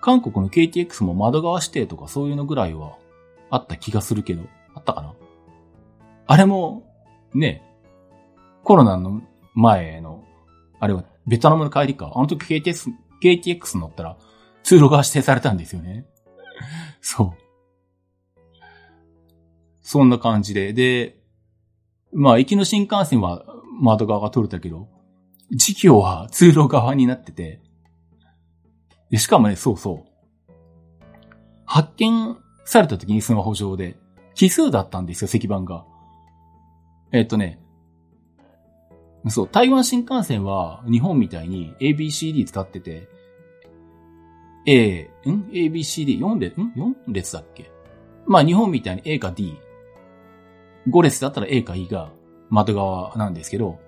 [0.00, 2.96] 韓国の KTX も窓側指定とかそういうのぐらいは
[3.50, 4.42] あった気がするけど、
[4.74, 5.14] あったかな？
[6.26, 6.82] あれも、
[7.34, 7.62] ね、
[8.64, 9.22] コロナの
[9.54, 10.24] 前の
[10.80, 12.12] あれはベトナムの帰りか。
[12.14, 12.90] あの時 KTX、
[13.22, 14.16] KTX 乗ったら
[14.62, 16.06] 通路が指定されたんですよね。
[17.00, 17.32] そう。
[19.82, 20.72] そんな感じで。
[20.72, 21.20] で、
[22.12, 23.44] まあ、行きの新幹線は
[23.80, 24.88] 窓側が取れたけど、
[25.52, 27.60] 時期は通路側になってて、
[29.10, 30.52] で、しかもね、そうそう。
[31.66, 33.96] 発見された時にスマホ上で、
[34.34, 35.84] 奇数だったんですよ、石板が。
[37.12, 37.60] えっとね、
[39.28, 43.08] そう、台湾新幹線は日本みたいに ABCD 使ってて、
[44.66, 47.70] A、ん ?ABCD4 列、ん ?4 列だっけ？
[48.26, 49.58] まあ日本みたいに A か D。
[50.88, 52.10] 5列だったら A か E が
[52.48, 53.78] 窓側なんですけど、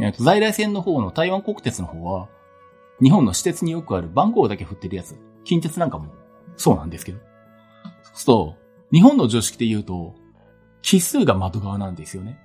[0.00, 2.28] えっと、在来線の方の台湾国鉄の方は、
[3.02, 5.16] 日本の私鉄によくある番号だけ振ってるやつ。
[5.44, 6.12] 近鉄なんかも
[6.56, 7.18] そうなんですけど。
[8.02, 8.54] そうすると、
[8.92, 10.14] 日本の常識で言うと、
[10.82, 12.38] 奇数が窓側なんですよね。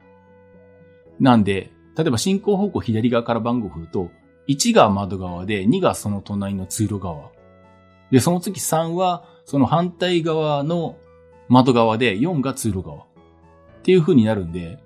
[1.19, 4.09] なんで、例えば進行方向左側から番号振ると、
[4.47, 7.31] 1が窓側で、2がその隣の通路側。
[8.11, 10.97] で、その次3は、その反対側の
[11.47, 12.99] 窓側で、4が通路側。
[12.99, 13.05] っ
[13.83, 14.79] ていう風になるんで、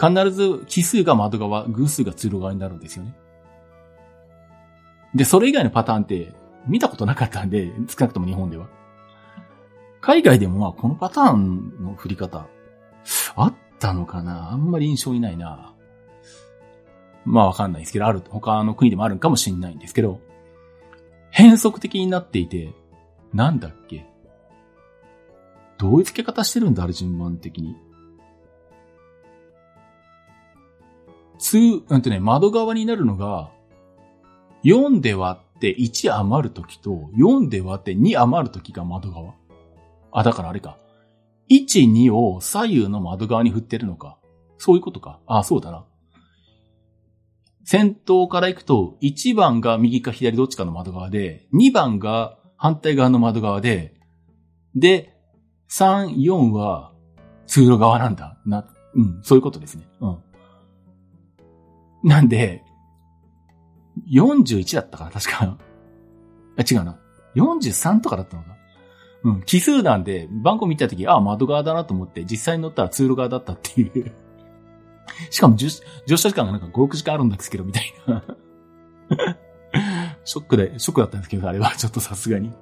[0.00, 3.14] 必ず奇数が窓側、偶数が通路側になるんですよね。
[5.14, 6.32] で、それ以外のパターンって
[6.66, 8.66] 見たことなかったんで、少なくとも日本では。
[10.00, 12.46] 海外でもまあこのパターンの振り方、
[13.36, 14.50] あったのかな？
[14.50, 15.74] あんまり印象にないな。
[17.24, 20.20] まあわかんないですけど、ある、他の国でもあるかもしれないんですけど、
[21.30, 22.72] 変則的になっていて、
[23.34, 24.06] なんだっけ？
[25.76, 27.76] どういう付け方してるんだあれ順番的に？
[31.38, 31.58] 通、
[31.88, 33.50] うんとね、窓側になるのが、
[34.64, 39.34] 4で割って1余るときと、4で割って2余るときが窓側。
[40.10, 40.78] あ、だからあれか。
[41.50, 44.18] 1、2を左右の窓側に振ってるのか？
[44.58, 45.20] そういうことか？
[45.26, 45.84] あ、そうだな。
[47.64, 53.94] 先頭から行くと、1番が右か左どっちかの窓側で、2番が反対側の窓側で、
[54.74, 55.14] で、
[55.70, 56.92] 3、4は
[57.46, 58.38] 通路側なんだ。
[58.46, 59.86] な、うん、そういうことですね。
[60.00, 60.18] うん。
[62.04, 62.64] なんで、
[64.10, 65.58] 41だったかな、確か。
[66.56, 66.98] あ、違うな。
[67.36, 68.56] 43とかだったのか？
[69.24, 74.12] うん、奇数なんで、番号見たとき、ああ、窓側だなと思って、実際に乗ったら通路側だったっていう。
[75.30, 78.24] しかも、乗車時間がなんか5、6時間あるんですけど、みたいな。
[80.24, 82.52] ショックで、ショックだったんですけど、あれはちょっとさすがに。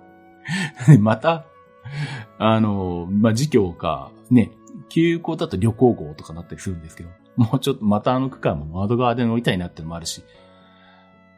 [1.00, 1.44] また、
[2.38, 4.52] あの、まあ、事業か、ね、
[4.88, 10.22] 休校だと旅行号とかなったりするんですけど、もうちょっとまたあの区間も窓側で乗りたいなってのもあるし、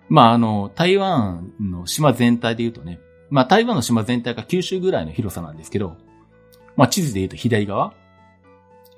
[0.09, 3.01] まあ、あの、台湾の島全体で言うとね、
[3.31, 5.97] まあ台湾の島全体が九州ぐらいの広さなんですけど、
[6.77, 7.95] まあ地図で言うと左側、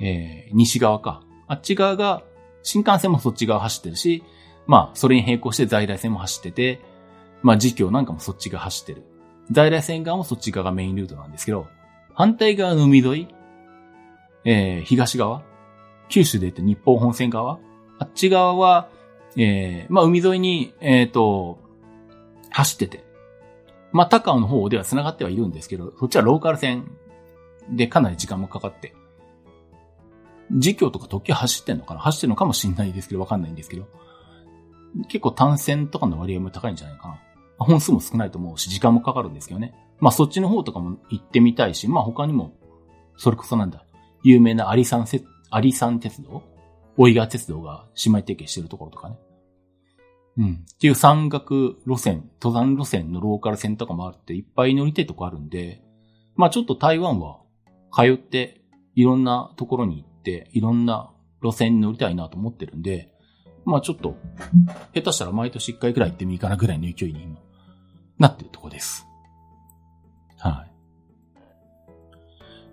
[0.01, 1.23] えー、西側か。
[1.47, 2.23] あっち側が、
[2.63, 4.23] 新幹線もそっち側走ってるし、
[4.67, 6.81] まあそれに並行して在来線も走ってて、
[7.43, 9.03] まあ時況なんかもそっち側走ってる。
[9.51, 11.67] 在来線側もそっち側がメインルートなんですけど、
[12.15, 13.29] 反対側の海沿い、
[14.45, 15.43] えー、東側、
[16.09, 17.59] 九州で言って日本本線側、
[17.99, 18.89] あっち側は、
[19.37, 21.59] えー、まあ海沿いに、えっ、ー、と、
[22.51, 23.05] 走ってて、
[23.93, 26.91] まあ高尾の方では繋がってはいるんですけど、そっちはローカル線
[27.71, 28.95] でかなり時間もかかって、
[30.53, 32.01] 時況とか特急走ってんのかな？
[32.01, 33.87] 走ってるのかもしんないですけど、わかんないんですけど、
[35.09, 37.21] 結構単線とかの割合も高いんじゃないかな。
[37.59, 39.75] 本数も少ないと思うし、時間もかかるんですけどね。
[39.99, 42.57] まあそっちの方とかも行ってみたいし、まあ他にも、
[43.17, 43.85] それこそなんだ、
[44.23, 45.07] 有名なアリサン、
[45.51, 46.43] アリサン鉄道？
[46.97, 49.17] 大井川鉄道が姉妹提携してるところとかね。
[50.41, 50.65] うん。
[50.73, 55.83] っていう山岳路線、登山路線のローカル線とかもあっていっぱい乗りたいとこあるんで、
[56.35, 57.41] まあちょっと台湾は
[57.93, 58.63] 通って
[58.95, 61.11] いろんなところに行っていろんな
[61.43, 63.13] 路線に乗りたいなと思ってるんで、
[63.67, 64.17] まあちょっと、
[64.95, 67.37] 下手したら毎年一回くらい行ってもいいかなぐらいの勢いに今、
[68.19, 69.07] なってるとこです。
[70.39, 70.73] はい。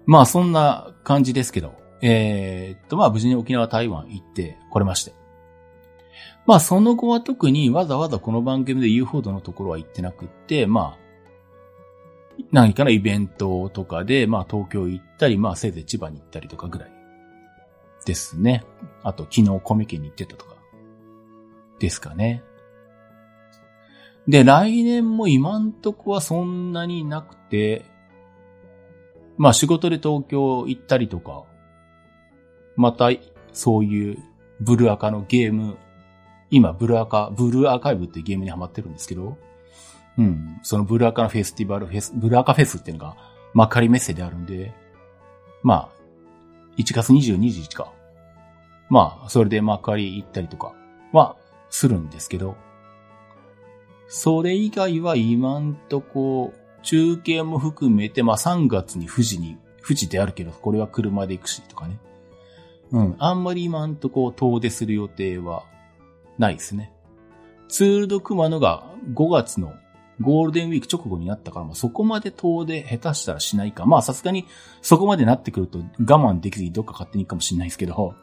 [0.05, 5.16] まあそんな感じですけど、えー、っとまあ無事に沖縄台湾行ってこれまして。
[6.47, 11.07] まあその後は特にわざわざこの番組で言うほどのところは行ってなくって、まあ、
[12.53, 16.91] 何かのイベントとかで、まあ東京行ったり、まあせいぜい千葉に行ったりとかぐらい
[18.05, 18.63] ですね。
[19.03, 20.55] あと昨日コミケに行ってたとか、
[21.79, 22.41] ですかね。
[24.25, 27.85] で、来年も今んとこはそんなになくて、
[29.37, 31.43] まあ仕事で東京行ったりとか、
[32.77, 33.09] また
[33.51, 34.17] そういう
[34.61, 35.77] ブルアカのゲーム、
[36.49, 39.37] 今ブルーアカ、ブルーアーカイブっていうゲームにハマってるんですけど、
[40.17, 43.15] うん、そのブルーアカのフェスティバルフェス、ブルーアカフェスっていうのが
[43.53, 44.73] 幕張メッセであるんで、
[45.63, 45.97] まあ、
[46.77, 47.91] 1月22日か。
[48.89, 50.73] まあ、それで幕張行ったりとか
[51.11, 51.35] は
[51.69, 52.55] するんですけど、
[54.07, 61.99] それ以外は今んとこ、中継も含めて、まあ3月に富士に、富士であるけど、これは車で行くし、とかね。
[62.91, 63.15] うん。
[63.19, 65.63] あんまり今んとこ遠出する予定は
[66.37, 66.93] ないですね。
[67.67, 69.73] ツールド熊野が5月の
[70.21, 73.85] ゴールデンウィーク直後になったから、まあ、そこまで遠出下手したらしないか。
[73.85, 74.45] まあさすがに
[74.81, 78.15] そこまでなってくると我慢できずにどっか勝手に行くかもしれないですけど。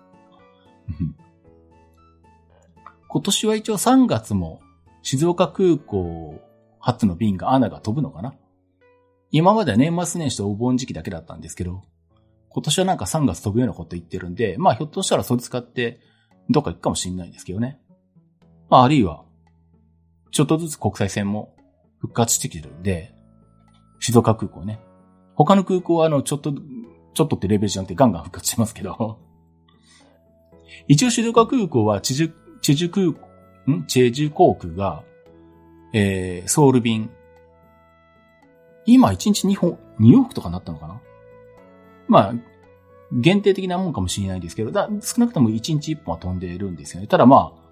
[3.09, 4.61] 今年は一応3月も
[5.03, 6.41] 静岡空港
[6.81, 8.35] 初の便がアナが飛ぶのかな
[9.31, 11.83] 今までは年末年始とお盆時期だけだったんですけど、
[12.49, 16.01] 今年はなんか3月飛ぶようなこと言ってるんで、まあひょっとしたらそれ使って
[16.51, 17.81] どっか行くかもしれないですけどね。
[18.75, 19.23] まああるいは、
[20.33, 21.55] ちょっとずつ国際線も
[22.01, 23.15] 復活してきてるんで、
[24.01, 24.81] 静岡空港ね。
[25.37, 29.21] 他の空港はあの、ちょっと、ちょっとってレベルじゃなくてガンガン復活してますけど、
[30.89, 33.29] 一応静岡空港は地樹、地樹空港、
[33.71, 33.87] ん？
[33.87, 35.05] チェジュ航空が、
[35.93, 37.11] えー、ソウル便。
[38.87, 41.01] 今1日2本、2往復とかなったのかな？
[42.09, 42.35] まあ、
[43.13, 47.07] 限定的なもんかもしれないですけど、だ少なくとも1日1本は飛んでいるんですよね。
[47.07, 47.64] ただまあ、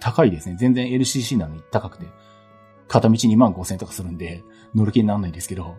[0.00, 0.56] 高いですね。
[0.58, 2.06] 全然 LCC なのに高くて。
[2.88, 4.42] 片道2万5千とかするんで、
[4.74, 5.76] 乗る気にならないんですけど。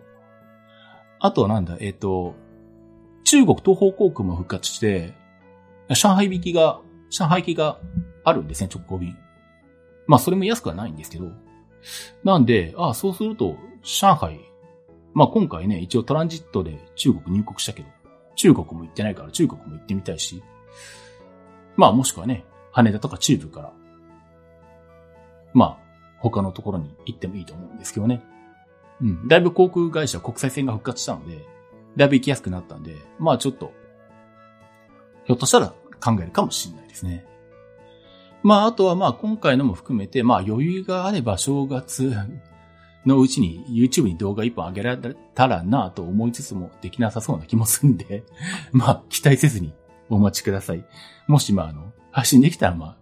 [1.20, 2.34] あとはなんだ、えっ、ー、と、
[3.24, 5.14] 中国東方航空も復活して、
[5.88, 7.78] 上海引きが、上海行きが
[8.24, 9.16] あるんですね、直行便。
[10.06, 11.30] まあ、それも安くはないんですけど。
[12.24, 14.40] なんで、ああ、そうすると、上海、
[15.14, 17.88] まあ今回ね、一応トランジットで中国入国したけど、
[18.36, 20.42] 中国も行ってないから中国も行ってみたいし、
[21.76, 23.72] まあもしくはね、羽田とか中部から、
[25.58, 25.88] まあ、
[26.20, 28.22] 他のところに行ってもいいと思うんですけどね。
[29.00, 29.28] うん。
[29.28, 31.44] だいぶ航空会社国際線が復活したので、
[31.96, 33.72] だいぶ行きやすくなったんで、まあちょっと、
[35.24, 37.26] ひょっとしたら考えるかもしれないですね。
[38.42, 42.14] まあ、あとはまあ、今回のも含めて、まあ、余裕があれば正月
[43.04, 48.22] のうちに YouTube に動画一本上げられたらなと思いつつもできなさそうな気もするんで
[48.70, 49.74] まあ、期待せずに
[50.08, 50.84] お待ちください。
[51.26, 52.96] もし、まあ、あの、発信できたら、まあ、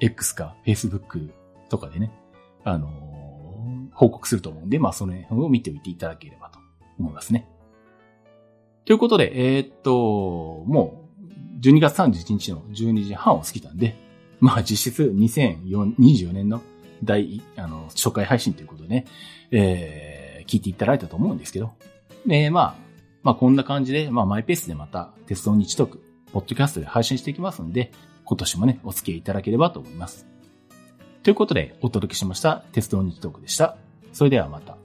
[0.00, 1.30] X か Facebook
[1.68, 2.12] とかでね、
[2.64, 6.58] あのー、報告すると思うんで、まあ、その辺を見ておいていただければと
[6.98, 7.48] 思いますね。
[8.84, 13.96] ということで、えー、っと、もう、12月31日の12時半を過ぎたんで、
[14.40, 16.62] まあ実質2024年の
[17.02, 19.06] 第、あの、初回配信ということでね、
[19.50, 21.72] えー、聞いていただいたと思うんですけど、
[22.28, 22.74] えー、まあ、
[23.22, 27.90] まあこんな感じで、まあマイペースでまた鉄道日トーク、ポッドキャストで配信していきますんで、
[28.24, 30.26] 今年もね、お付き合いいただければと思います。
[31.22, 33.76] ということで、お届けしました鉄道日トークでした。
[34.12, 34.77] それではまた。